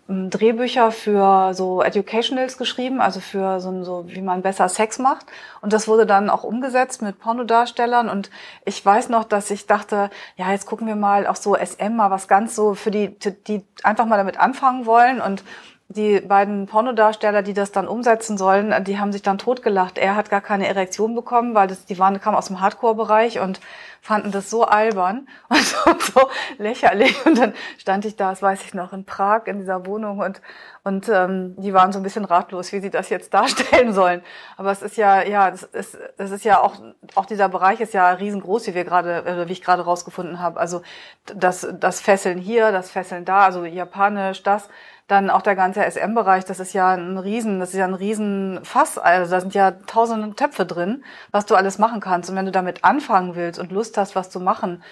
[0.10, 5.26] ähm, Drehbücher für so Educationals geschrieben, also für so, so, wie man besser Sex macht.
[5.62, 8.10] Und das wurde dann auch umgesetzt mit Pornodarstellern.
[8.10, 8.30] Und
[8.66, 12.12] ich weiß noch, dass ich dachte, ja, jetzt gucken wir mal auch so SM mal
[12.12, 13.18] was ganz so für die,
[13.48, 15.22] die einfach mal damit anfangen wollen.
[15.22, 15.44] Und
[15.90, 19.98] die beiden Pornodarsteller, die das dann umsetzen sollen, die haben sich dann totgelacht.
[19.98, 23.60] Er hat gar keine Erektion bekommen, weil das, die waren, kamen aus dem Hardcore-Bereich und
[24.02, 27.26] fanden das so albern und so, so, lächerlich.
[27.26, 30.42] Und dann stand ich da, das weiß ich noch, in Prag in dieser Wohnung und,
[30.84, 34.22] und ähm, die waren so ein bisschen ratlos, wie sie das jetzt darstellen sollen.
[34.58, 36.76] Aber es ist ja, ja, es ist, es ist ja auch,
[37.16, 40.60] auch dieser Bereich ist ja riesengroß, wie wir gerade, äh, wie ich gerade rausgefunden habe.
[40.60, 40.82] Also
[41.26, 44.68] das, das Fesseln hier, das Fesseln da, also japanisch, das
[45.14, 48.98] dann auch der ganze SM-Bereich, das ist ja ein Riesen, das ist ja ein Riesenfass.
[48.98, 52.30] Also da sind ja tausende Töpfe drin, was du alles machen kannst.
[52.30, 54.84] Und wenn du damit anfangen willst und Lust hast, was zu machen,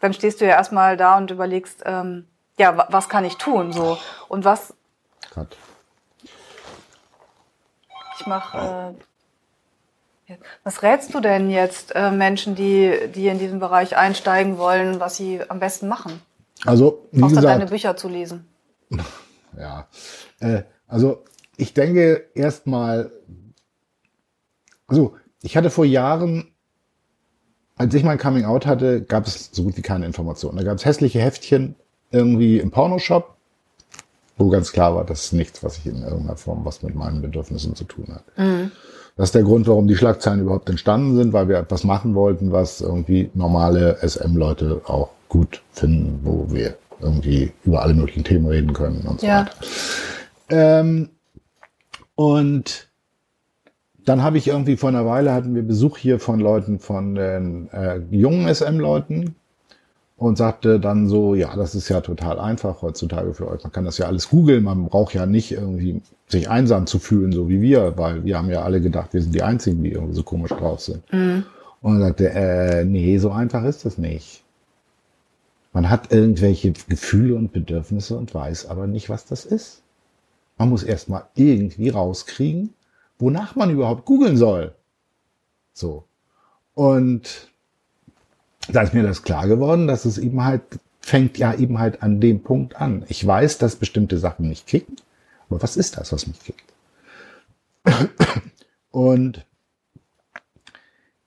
[0.00, 2.26] dann stehst du ja erstmal da und überlegst, ähm,
[2.58, 3.72] ja, was kann ich tun?
[3.72, 3.98] So.
[4.28, 4.74] Und was.
[5.32, 5.56] Cut.
[8.18, 8.94] Ich mache.
[10.26, 15.00] Äh, was rätst du denn jetzt äh, Menschen, die, die in diesen Bereich einsteigen wollen,
[15.00, 16.20] was sie am besten machen?
[16.66, 18.48] Also, wie Außer gesagt, deine Bücher zu lesen.
[19.58, 19.88] ja.
[20.40, 21.24] Äh, also
[21.56, 23.10] ich denke erstmal,
[24.86, 26.52] also ich hatte vor Jahren,
[27.76, 30.56] als ich mein Coming Out hatte, gab es so gut wie keine Informationen.
[30.56, 31.76] Da gab es hässliche Heftchen
[32.10, 33.36] irgendwie im Pornoshop,
[34.36, 37.22] wo ganz klar war, das ist nichts, was ich in irgendeiner Form was mit meinen
[37.22, 38.24] Bedürfnissen zu tun hat.
[38.36, 38.72] Mhm.
[39.16, 42.52] Das ist der Grund, warum die Schlagzeilen überhaupt entstanden sind, weil wir etwas machen wollten,
[42.52, 48.72] was irgendwie normale SM-Leute auch gut finden, wo wir irgendwie über alle möglichen Themen reden
[48.72, 49.40] können und so ja.
[49.40, 49.52] weiter.
[50.50, 51.10] Ähm,
[52.14, 52.88] und
[54.04, 57.68] dann habe ich irgendwie vor einer Weile hatten wir Besuch hier von Leuten, von den
[57.72, 59.34] äh, jungen SM-Leuten
[60.16, 63.62] und sagte dann so, ja, das ist ja total einfach heutzutage für euch.
[63.62, 64.64] Man kann das ja alles googeln.
[64.64, 68.50] Man braucht ja nicht irgendwie sich einsam zu fühlen, so wie wir, weil wir haben
[68.50, 71.02] ja alle gedacht, wir sind die Einzigen, die irgendwie so komisch drauf sind.
[71.12, 71.44] Mhm.
[71.80, 74.42] Und er sagte, äh, nee, so einfach ist das nicht.
[75.72, 79.82] Man hat irgendwelche Gefühle und Bedürfnisse und weiß aber nicht, was das ist.
[80.56, 82.74] Man muss erst mal irgendwie rauskriegen,
[83.18, 84.74] wonach man überhaupt googeln soll.
[85.72, 86.04] So.
[86.74, 87.48] Und
[88.68, 90.62] da ist mir das klar geworden, dass es eben halt,
[91.00, 93.04] fängt ja eben halt an dem Punkt an.
[93.08, 94.96] Ich weiß, dass bestimmte Sachen mich kicken,
[95.48, 96.72] aber was ist das, was mich kickt?
[98.90, 99.44] Und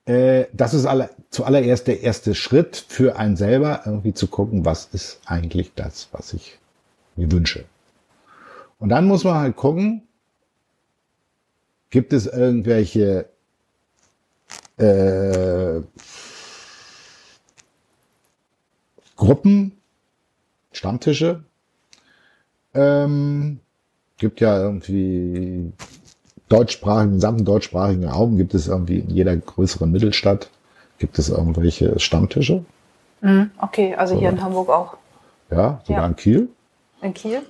[0.06, 4.90] äh, das ist alle, zuallererst der erste Schritt für einen selber, irgendwie zu gucken, was
[4.94, 6.58] ist eigentlich das, was ich
[7.16, 7.66] mir wünsche.
[8.80, 10.08] Und dann muss man halt gucken,
[11.92, 13.30] gibt es irgendwelche
[14.78, 15.82] äh,
[19.16, 19.74] Gruppen,
[20.72, 21.44] Stammtische,
[22.74, 23.60] ähm,
[24.18, 25.74] gibt ja irgendwie
[26.52, 30.50] deutschsprachigen, gesamten deutschsprachigen Raum gibt es irgendwie in jeder größeren Mittelstadt
[31.00, 32.64] gibt es irgendwelche Stammtische.
[33.22, 34.98] Mhm, okay, also hier in Hamburg auch.
[35.50, 36.08] Ja, sogar ja.
[36.08, 36.50] in Kiel.
[37.02, 37.42] In Kiel?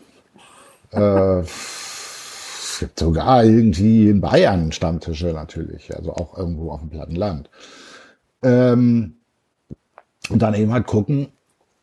[0.92, 7.16] Äh, es gibt sogar irgendwie in Bayern Stammtische natürlich, also auch irgendwo auf dem platten
[7.16, 7.50] Land.
[8.42, 9.16] Ähm,
[10.30, 11.28] und dann eben halt gucken,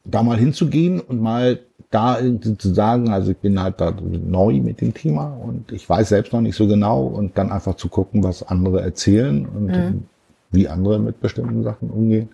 [0.04, 1.60] da mal hinzugehen und mal
[1.90, 5.88] da irgendwie zu sagen, also ich bin halt da neu mit dem Thema und ich
[5.88, 9.66] weiß selbst noch nicht so genau und dann einfach zu gucken, was andere erzählen und
[9.66, 10.02] mhm.
[10.50, 12.28] wie andere mit bestimmten Sachen umgehen.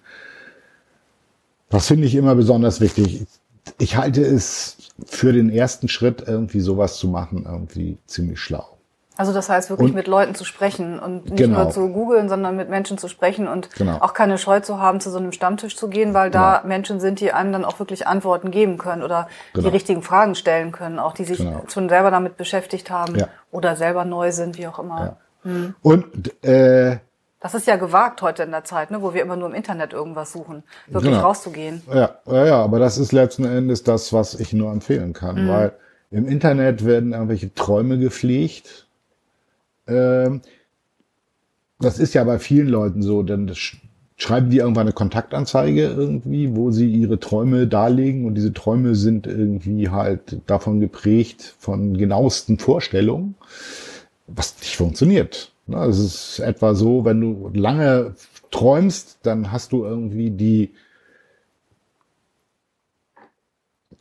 [1.69, 3.27] Das finde ich immer besonders wichtig.
[3.79, 8.74] Ich halte es für den ersten Schritt, irgendwie sowas zu machen, irgendwie ziemlich schlau.
[9.17, 11.63] Also das heißt wirklich und, mit Leuten zu sprechen und nicht genau.
[11.63, 13.99] nur zu googeln, sondern mit Menschen zu sprechen und genau.
[14.01, 16.69] auch keine Scheu zu haben, zu so einem Stammtisch zu gehen, weil da genau.
[16.69, 19.69] Menschen sind, die einem dann auch wirklich Antworten geben können oder die genau.
[19.71, 21.63] richtigen Fragen stellen können, auch die sich genau.
[21.69, 23.29] schon selber damit beschäftigt haben ja.
[23.53, 25.01] oder selber neu sind, wie auch immer.
[25.01, 25.17] Ja.
[25.51, 25.75] Hm.
[25.83, 26.99] Und äh,
[27.39, 29.93] das ist ja gewagt heute in der Zeit, ne, wo wir immer nur im Internet
[29.93, 31.27] irgendwas suchen, wirklich genau.
[31.27, 31.83] rauszugehen.
[31.93, 35.49] Ja, ja, ja, aber das ist letzten Endes das, was ich nur empfehlen kann, mhm.
[35.51, 35.73] weil
[36.11, 38.84] im Internet werden irgendwelche Träume gepflegt,
[39.87, 40.41] das
[41.99, 43.77] ist ja bei vielen Leuten so, denn das,
[44.17, 49.27] schreiben die irgendwann eine Kontaktanzeige irgendwie, wo sie ihre Träume darlegen und diese Träume sind
[49.27, 53.35] irgendwie halt davon geprägt von genauesten Vorstellungen,
[54.27, 55.53] was nicht funktioniert.
[55.69, 58.15] Es ist etwa so, wenn du lange
[58.51, 60.71] träumst, dann hast du irgendwie die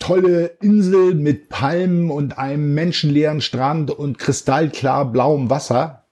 [0.04, 6.04] tolle Insel mit Palmen und einem menschenleeren Strand und kristallklar blauem Wasser.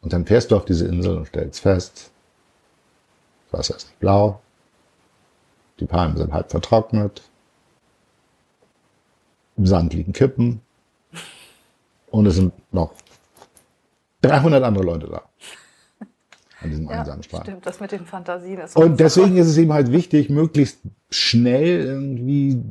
[0.00, 2.12] Und dann fährst du auf diese Insel und stellst fest,
[3.50, 4.40] das Wasser ist nicht blau,
[5.80, 7.28] die Palmen sind halb vertrocknet,
[9.56, 10.60] im Sand liegen Kippen
[12.12, 12.92] und es sind noch
[14.22, 15.22] 300 andere Leute da.
[16.60, 17.46] An diesem ja, einsamen Strand.
[17.46, 18.76] Stimmt, das mit den Fantasien ist.
[18.76, 20.78] Und deswegen ist es eben halt wichtig, möglichst
[21.10, 22.62] schnell irgendwie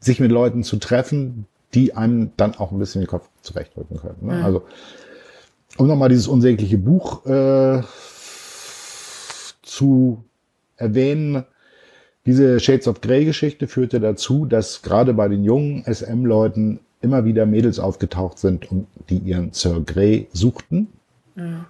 [0.00, 4.18] sich mit Leuten zu treffen, die einem dann auch ein bisschen den Kopf zurechtrücken können.
[4.20, 4.34] Ne?
[4.36, 4.44] Mhm.
[4.44, 4.62] Also,
[5.78, 7.82] um nochmal dieses unsägliche Buch äh,
[9.62, 10.24] zu
[10.76, 11.44] erwähnen,
[12.24, 17.46] diese Shades of Grey Geschichte führte dazu, dass gerade bei den jungen SM-Leuten immer wieder
[17.46, 18.66] Mädels aufgetaucht sind,
[19.08, 20.88] die ihren Sir Grey suchten
[21.34, 21.66] mhm.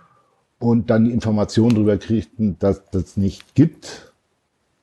[0.58, 4.12] und dann die Information darüber kriegten, dass das nicht gibt,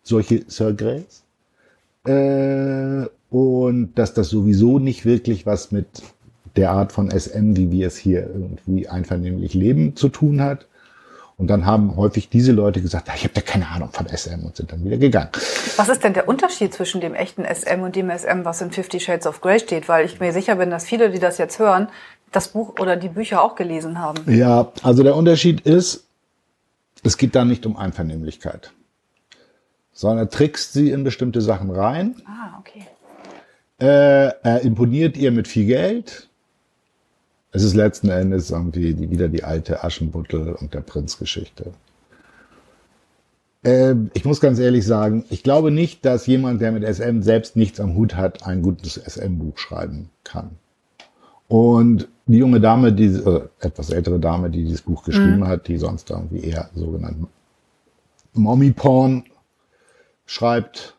[0.03, 1.23] solche Sir Greys.
[2.05, 5.87] Äh, und dass das sowieso nicht wirklich was mit
[6.55, 10.67] der Art von SM, wie wir es hier irgendwie einvernehmlich leben, zu tun hat.
[11.35, 14.55] Und dann haben häufig diese Leute gesagt, ich habe da keine Ahnung von SM und
[14.55, 15.31] sind dann wieder gegangen.
[15.77, 18.99] Was ist denn der Unterschied zwischen dem echten SM und dem SM, was in Fifty
[18.99, 19.89] Shades of Grey steht?
[19.89, 21.87] Weil ich mir sicher bin, dass viele, die das jetzt hören,
[22.31, 24.31] das Buch oder die Bücher auch gelesen haben.
[24.31, 26.05] Ja, also der Unterschied ist,
[27.01, 28.73] es geht da nicht um Einvernehmlichkeit,
[29.91, 32.21] sondern er trickst sie in bestimmte Sachen rein.
[32.27, 32.85] Ah, okay.
[33.83, 36.29] Äh, er imponiert ihr mit viel Geld
[37.53, 41.71] es ist letzten Endes irgendwie die, wieder die alte Aschenputtel und der Prinz-Geschichte.
[43.63, 47.55] Äh, ich muss ganz ehrlich sagen, ich glaube nicht, dass jemand, der mit SM selbst
[47.55, 50.49] nichts am Hut hat, ein gutes SM-Buch schreiben kann.
[51.47, 55.47] Und die junge Dame, die, äh, etwas ältere Dame, die dieses Buch geschrieben mhm.
[55.47, 57.27] hat, die sonst irgendwie eher sogenannten
[58.33, 59.25] Mommy-Porn
[60.25, 60.95] schreibt,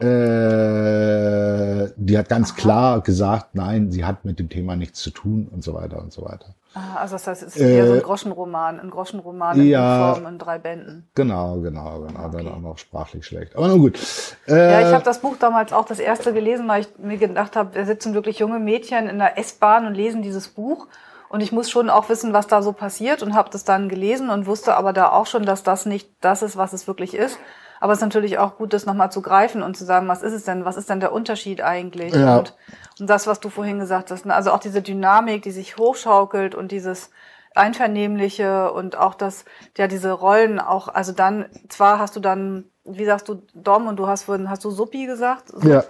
[0.00, 5.48] äh, die hat ganz klar gesagt, nein, sie hat mit dem Thema nichts zu tun
[5.50, 6.54] und so weiter und so weiter.
[6.74, 10.14] Ah, also das heißt, es ist eher so ein äh, Groschenroman, ein Groschenroman in ja,
[10.14, 11.08] Form in drei Bänden.
[11.14, 12.26] Genau, genau, genau.
[12.26, 12.36] Okay.
[12.36, 13.56] Dann auch noch sprachlich schlecht.
[13.56, 13.98] Aber nun gut.
[14.46, 17.56] Äh, ja, ich habe das Buch damals auch das erste gelesen, weil ich mir gedacht
[17.56, 20.86] habe, da sitzen wirklich junge Mädchen in der S-Bahn und lesen dieses Buch.
[21.28, 24.30] Und ich muss schon auch wissen, was da so passiert und habe das dann gelesen
[24.30, 27.38] und wusste aber da auch schon, dass das nicht das ist, was es wirklich ist.
[27.80, 30.32] Aber es ist natürlich auch gut, das nochmal zu greifen und zu sagen, was ist
[30.32, 30.64] es denn?
[30.64, 32.14] Was ist denn der Unterschied eigentlich?
[32.14, 32.38] Ja.
[32.38, 32.54] Und,
[32.98, 34.34] und das, was du vorhin gesagt hast, ne?
[34.34, 37.10] also auch diese Dynamik, die sich hochschaukelt und dieses
[37.54, 39.44] Einvernehmliche und auch das,
[39.76, 43.96] ja, diese Rollen auch, also dann, zwar hast du dann, wie sagst du, Dom und
[43.96, 45.52] du hast vorhin, hast du Suppi gesagt?
[45.62, 45.84] Ja.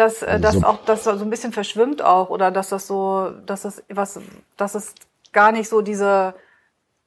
[0.00, 3.62] Dass, äh, dass auch das so ein bisschen verschwimmt auch oder dass das so, dass
[3.62, 4.18] das was,
[4.56, 4.94] dass es
[5.32, 6.34] gar nicht so diese,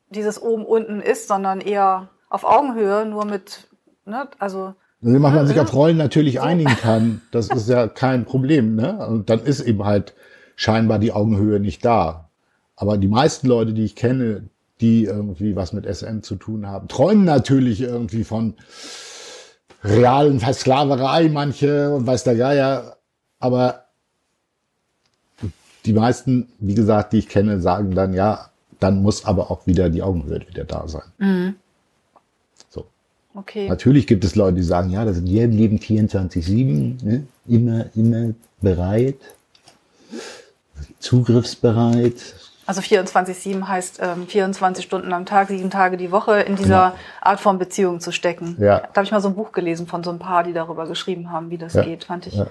[0.09, 3.67] dieses oben unten ist, sondern eher auf Augenhöhe, nur mit
[4.05, 4.27] Ne?
[4.39, 8.75] Also wenn man ne, sich auf Rollen natürlich einigen kann, das ist ja kein Problem.
[8.75, 9.05] Ne?
[9.05, 10.13] Und dann ist eben halt
[10.55, 12.29] scheinbar die Augenhöhe nicht da.
[12.75, 14.43] Aber die meisten Leute, die ich kenne,
[14.81, 18.55] die irgendwie was mit SM zu tun haben, träumen natürlich irgendwie von
[19.83, 22.97] realen Versklaverei, manche und weiß der Geier.
[23.39, 23.85] Aber
[25.85, 29.89] die meisten, wie gesagt, die ich kenne, sagen dann, ja, dann muss aber auch wieder
[29.89, 31.11] die Augenhöhe wieder da sein.
[31.17, 31.55] Mhm.
[33.35, 33.67] Okay.
[33.67, 37.27] Natürlich gibt es Leute, die sagen, ja, das sind jedem Leben 24-7, ne?
[37.47, 39.17] immer, immer bereit,
[40.99, 42.35] zugriffsbereit.
[42.65, 46.95] Also 24-7 heißt ähm, 24 Stunden am Tag, sieben Tage die Woche in dieser ja.
[47.21, 48.57] Art von Beziehung zu stecken.
[48.59, 48.79] Ja.
[48.79, 51.31] Da habe ich mal so ein Buch gelesen von so ein paar, die darüber geschrieben
[51.31, 51.83] haben, wie das ja.
[51.83, 52.05] geht.
[52.05, 52.41] Fand ich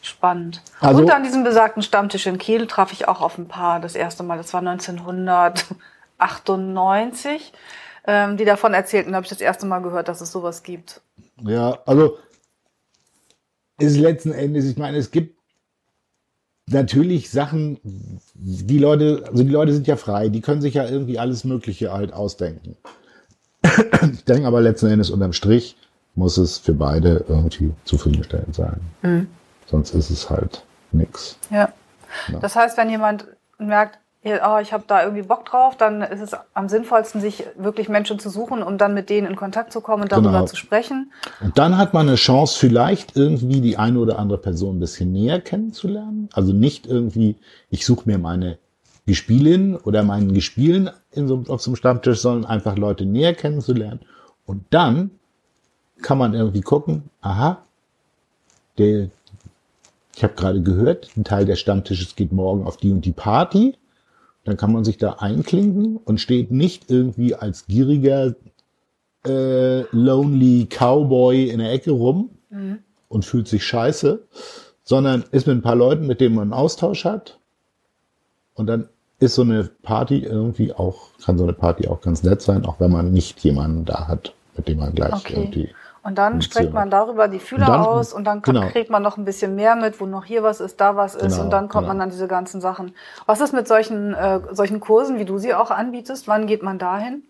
[0.00, 0.62] spannend.
[0.80, 3.94] Also, Und an diesem besagten Stammtisch in Kiel traf ich auch auf ein paar das
[3.94, 4.38] erste Mal.
[4.38, 7.52] Das war 1998
[8.06, 11.00] ähm, die davon erzählten, habe ich das erste Mal gehört, dass es sowas gibt.
[11.42, 12.18] Ja, also
[13.78, 15.35] ist letzten Endes, ich meine, es gibt
[16.70, 17.78] natürlich Sachen,
[18.34, 21.92] die Leute, also die Leute sind ja frei, die können sich ja irgendwie alles Mögliche
[21.92, 22.76] halt ausdenken.
[24.12, 25.76] ich denke aber letzten Endes unterm Strich
[26.14, 28.80] muss es für beide irgendwie zufriedenstellend sein.
[29.02, 29.28] Mhm.
[29.66, 31.38] Sonst ist es halt nix.
[31.50, 31.72] Ja.
[32.28, 32.38] ja.
[32.40, 33.26] Das heißt, wenn jemand
[33.58, 37.88] merkt, oh, ich habe da irgendwie Bock drauf, dann ist es am sinnvollsten, sich wirklich
[37.88, 40.46] Menschen zu suchen, um dann mit denen in Kontakt zu kommen und darüber genau.
[40.46, 41.12] zu sprechen.
[41.40, 45.12] Und dann hat man eine Chance, vielleicht irgendwie die eine oder andere Person ein bisschen
[45.12, 46.28] näher kennenzulernen.
[46.32, 47.36] Also nicht irgendwie,
[47.70, 48.58] ich suche mir meine
[49.06, 54.00] Gespielin oder meinen Gespielen so, auf so einem Stammtisch, sondern einfach Leute näher kennenzulernen
[54.44, 55.12] Und dann
[56.02, 57.62] kann man irgendwie gucken, aha,
[58.78, 59.08] der,
[60.14, 63.76] ich habe gerade gehört, ein Teil des Stammtisches geht morgen auf die und die Party.
[64.46, 68.36] Dann kann man sich da einklinken und steht nicht irgendwie als gieriger,
[69.26, 72.78] äh, lonely Cowboy in der Ecke rum mhm.
[73.08, 74.22] und fühlt sich scheiße,
[74.84, 77.40] sondern ist mit ein paar Leuten, mit denen man einen Austausch hat.
[78.54, 78.88] Und dann
[79.18, 82.78] ist so eine Party irgendwie auch, kann so eine Party auch ganz nett sein, auch
[82.78, 85.34] wenn man nicht jemanden da hat, mit dem man gleich okay.
[85.34, 85.70] irgendwie
[86.06, 88.68] und dann streckt man darüber die Fühler dann, aus und dann genau.
[88.68, 91.32] kriegt man noch ein bisschen mehr mit, wo noch hier was ist, da was ist
[91.32, 91.94] genau, und dann kommt genau.
[91.94, 92.92] man an diese ganzen Sachen.
[93.26, 96.28] Was ist mit solchen, äh, solchen Kursen, wie du sie auch anbietest?
[96.28, 97.24] Wann geht man dahin?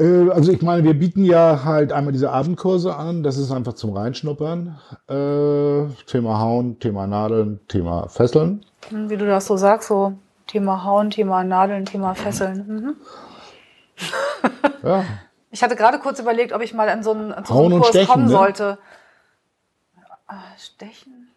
[0.00, 3.74] Äh, also ich meine, wir bieten ja halt einmal diese Abendkurse an, das ist einfach
[3.74, 4.78] zum Reinschnuppern.
[5.06, 8.64] Äh, Thema Hauen, Thema Nadeln, Thema Fesseln.
[8.88, 10.14] Hm, wie du das so sagst, so
[10.48, 12.64] Thema Hauen, Thema Nadeln, Thema Fesseln.
[12.66, 12.96] Mhm.
[14.82, 15.04] ja.
[15.50, 17.88] Ich hatte gerade kurz überlegt, ob ich mal in so einen, in so einen Kurs
[17.88, 18.30] stechen, kommen ne?
[18.30, 18.78] sollte.
[20.26, 21.28] Ah, stechen?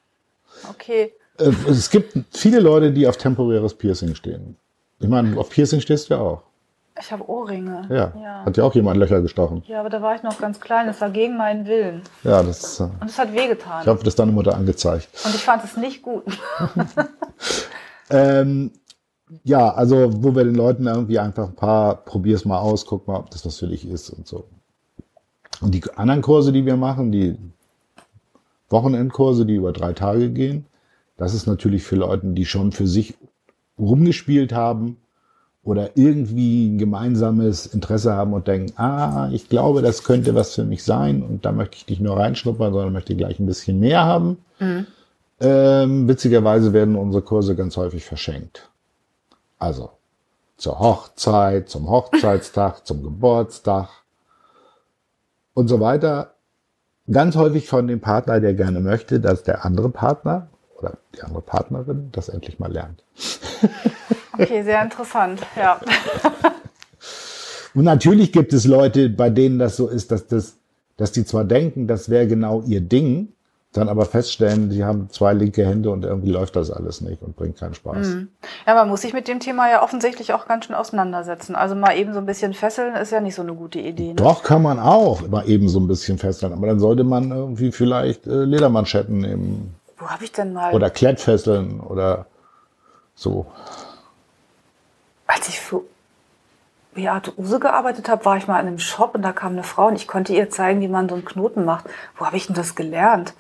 [0.70, 1.14] Okay.
[1.40, 4.56] Äh, es gibt viele Leute, die auf temporäres Piercing stehen.
[5.00, 6.44] Ich meine, auf Piercing stehst du ja auch.
[7.00, 7.88] Ich habe Ohrringe.
[7.90, 8.14] Ja.
[8.22, 8.46] ja.
[8.46, 9.64] Hat ja auch jemand Löcher gestochen.
[9.66, 10.86] Ja, aber da war ich noch ganz klein.
[10.86, 12.04] Das war gegen meinen Willen.
[12.24, 12.80] Ja, das.
[12.80, 13.82] Äh, Und es hat wehgetan.
[13.82, 15.10] Ich habe das deine Mutter angezeigt.
[15.26, 16.24] Und ich fand es nicht gut.
[18.12, 18.72] ähm,
[19.44, 23.18] ja, also wo wir den Leuten irgendwie einfach ein paar, probier's mal aus, guck mal,
[23.18, 24.46] ob das was für dich ist und so.
[25.62, 27.38] Und die anderen Kurse, die wir machen, die
[28.70, 30.66] Wochenendkurse, die über drei Tage gehen,
[31.18, 33.16] das ist natürlich für Leute, die schon für sich
[33.78, 34.98] rumgespielt haben
[35.64, 40.66] oder irgendwie ein gemeinsames Interesse haben und denken, ah, ich glaube, das könnte was für
[40.66, 44.04] mich sein und da möchte ich nicht nur reinschnuppern, sondern möchte gleich ein bisschen mehr
[44.04, 44.38] haben.
[44.60, 44.88] Mhm.
[45.40, 48.70] Ähm, witzigerweise werden unsere Kurse ganz häufig verschenkt.
[49.64, 49.92] Also
[50.58, 53.88] zur Hochzeit, zum Hochzeitstag, zum Geburtstag
[55.54, 56.34] und so weiter.
[57.10, 61.42] Ganz häufig von dem Partner, der gerne möchte, dass der andere Partner oder die andere
[61.42, 63.04] Partnerin das endlich mal lernt.
[64.36, 65.80] Okay, sehr interessant, ja.
[67.76, 70.58] Und natürlich gibt es Leute, bei denen das so ist, dass das,
[70.98, 73.33] dass die zwar denken, das wäre genau ihr Ding,
[73.74, 77.36] dann aber feststellen, die haben zwei linke Hände und irgendwie läuft das alles nicht und
[77.36, 78.08] bringt keinen Spaß.
[78.08, 78.30] Mhm.
[78.66, 81.56] Ja, man muss sich mit dem Thema ja offensichtlich auch ganz schön auseinandersetzen.
[81.56, 84.10] Also mal eben so ein bisschen fesseln ist ja nicht so eine gute Idee.
[84.10, 84.16] Ne?
[84.16, 87.72] Doch, kann man auch mal eben so ein bisschen fesseln, aber dann sollte man irgendwie
[87.72, 89.76] vielleicht äh, Ledermanschetten nehmen.
[89.98, 90.74] Wo habe ich denn mal?
[90.74, 92.28] Oder Klettfesseln oder
[93.16, 93.46] so.
[95.28, 95.82] Als ich für
[96.94, 99.88] Beate Use gearbeitet habe, war ich mal in einem Shop und da kam eine Frau
[99.88, 101.86] und ich konnte ihr zeigen, wie man so einen Knoten macht.
[102.18, 103.34] Wo habe ich denn das gelernt?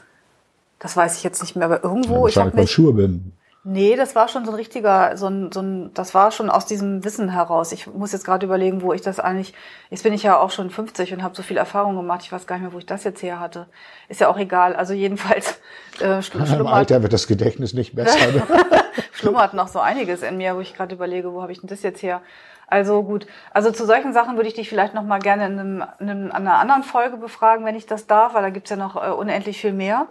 [0.83, 2.27] Das weiß ich jetzt nicht mehr, aber irgendwo.
[2.27, 2.71] Ja, ich habe mich.
[2.71, 3.33] Schuhe bin.
[3.65, 6.65] Nee, das war schon so ein richtiger, so ein, so ein, das war schon aus
[6.65, 7.71] diesem Wissen heraus.
[7.71, 9.53] Ich muss jetzt gerade überlegen, wo ich das eigentlich,
[9.89, 12.45] jetzt bin ich ja auch schon 50 und habe so viel Erfahrung gemacht, ich weiß
[12.45, 13.67] gar nicht mehr, wo ich das jetzt her hatte.
[14.09, 14.75] Ist ja auch egal.
[14.75, 15.61] Also jedenfalls
[16.01, 16.59] äh, schlummert.
[16.59, 18.33] Im Alter wird das Gedächtnis nicht besser.
[18.33, 18.43] Ne?
[19.13, 21.81] schlummert noch so einiges in mir, wo ich gerade überlege, wo habe ich denn das
[21.83, 22.21] jetzt her?
[22.67, 25.83] Also gut, also zu solchen Sachen würde ich dich vielleicht noch mal gerne in, einem,
[25.99, 29.11] in einer anderen Folge befragen, wenn ich das darf, weil da gibt's ja noch äh,
[29.11, 30.07] unendlich viel mehr.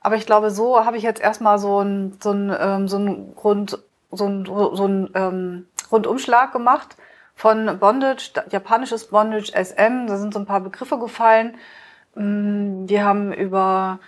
[0.00, 3.34] Aber ich glaube, so habe ich jetzt erstmal so ein so ein ähm, so ein
[3.34, 3.78] Grund,
[4.10, 6.96] so ein so ein ähm, Rundumschlag gemacht
[7.34, 10.06] von Bondage, japanisches Bondage, SM.
[10.06, 11.56] Da sind so ein paar Begriffe gefallen.
[12.14, 14.00] Mm, wir haben über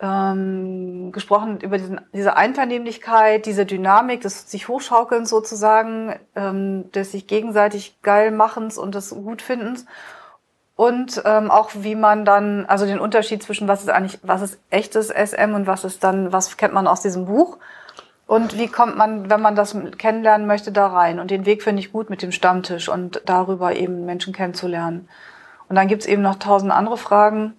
[0.00, 7.26] ähm, gesprochen über diesen, diese Einvernehmlichkeit, diese Dynamik des sich Hochschaukelns sozusagen, ähm, des sich
[7.26, 9.86] gegenseitig geil machens und des Gutfindens
[10.76, 14.58] und ähm, auch wie man dann, also den Unterschied zwischen was ist eigentlich, was ist
[14.70, 17.56] echtes SM und was ist dann, was kennt man aus diesem Buch
[18.26, 21.18] und wie kommt man, wenn man das kennenlernen möchte, da rein.
[21.18, 25.08] Und den Weg finde ich gut mit dem Stammtisch und darüber eben Menschen kennenzulernen.
[25.68, 27.54] Und dann gibt's eben noch tausend andere Fragen,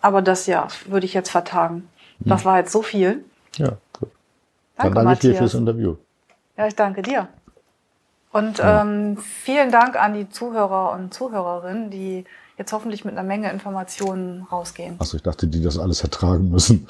[0.00, 1.88] aber das ja, würde ich jetzt vertagen.
[2.20, 2.44] Das hm.
[2.46, 3.24] war jetzt so viel.
[3.56, 4.10] Ja, gut.
[4.76, 5.96] Danke, Dann danke ich dir fürs Interview.
[6.56, 7.28] Ja, ich danke dir.
[8.38, 12.24] Und ähm, vielen Dank an die Zuhörer und Zuhörerinnen, die
[12.56, 14.96] jetzt hoffentlich mit einer Menge Informationen rausgehen.
[14.98, 16.86] Achso, ich dachte, die das alles ertragen müssen.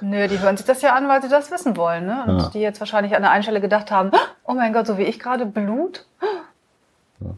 [0.00, 2.06] Nö, die hören sich das ja an, weil sie das wissen wollen.
[2.06, 2.24] Ne?
[2.26, 2.48] Und ja.
[2.50, 4.10] die jetzt wahrscheinlich an der einen Stelle gedacht haben,
[4.44, 6.04] oh mein Gott, so wie ich gerade, Blut.
[7.20, 7.30] Ja.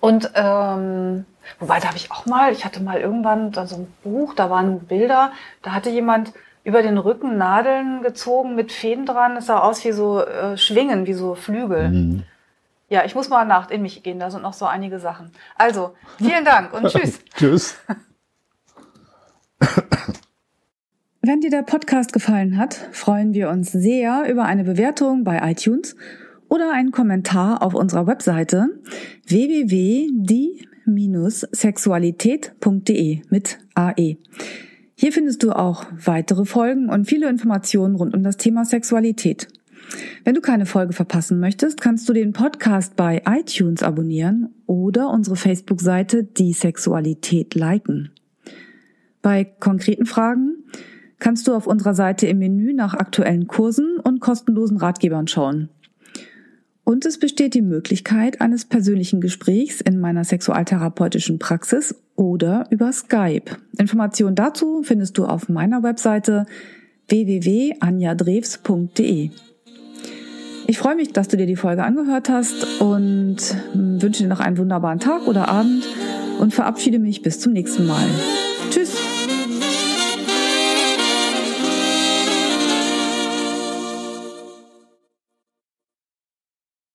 [0.00, 1.24] Und ähm,
[1.60, 4.80] wobei, da habe ich auch mal, ich hatte mal irgendwann so ein Buch, da waren
[4.80, 6.32] Bilder, da hatte jemand
[6.64, 9.36] über den Rücken Nadeln gezogen mit Fäden dran.
[9.36, 11.88] Es sah aus wie so äh, Schwingen, wie so Flügel.
[11.88, 12.24] Mhm.
[12.88, 15.30] Ja, ich muss mal nach in mich gehen, da sind noch so einige Sachen.
[15.56, 17.20] Also, vielen Dank und tschüss.
[17.36, 17.76] tschüss.
[21.20, 25.94] Wenn dir der Podcast gefallen hat, freuen wir uns sehr über eine Bewertung bei iTunes
[26.48, 28.68] oder einen Kommentar auf unserer Webseite
[29.26, 34.16] www.die die-sexualität.de mit AE.
[34.94, 39.48] Hier findest du auch weitere Folgen und viele Informationen rund um das Thema Sexualität.
[40.24, 45.36] Wenn du keine Folge verpassen möchtest, kannst du den Podcast bei iTunes abonnieren oder unsere
[45.36, 48.10] Facebook-Seite Die Sexualität liken.
[49.22, 50.64] Bei konkreten Fragen
[51.18, 55.68] kannst du auf unserer Seite im Menü nach aktuellen Kursen und kostenlosen Ratgebern schauen.
[56.84, 63.56] Und es besteht die Möglichkeit eines persönlichen Gesprächs in meiner sexualtherapeutischen Praxis oder über Skype.
[63.76, 66.46] Informationen dazu findest du auf meiner Webseite
[67.08, 69.30] www.anjadrews.de.
[70.70, 73.38] Ich freue mich, dass du dir die Folge angehört hast und
[73.72, 75.82] wünsche dir noch einen wunderbaren Tag oder Abend
[76.40, 78.04] und verabschiede mich bis zum nächsten Mal.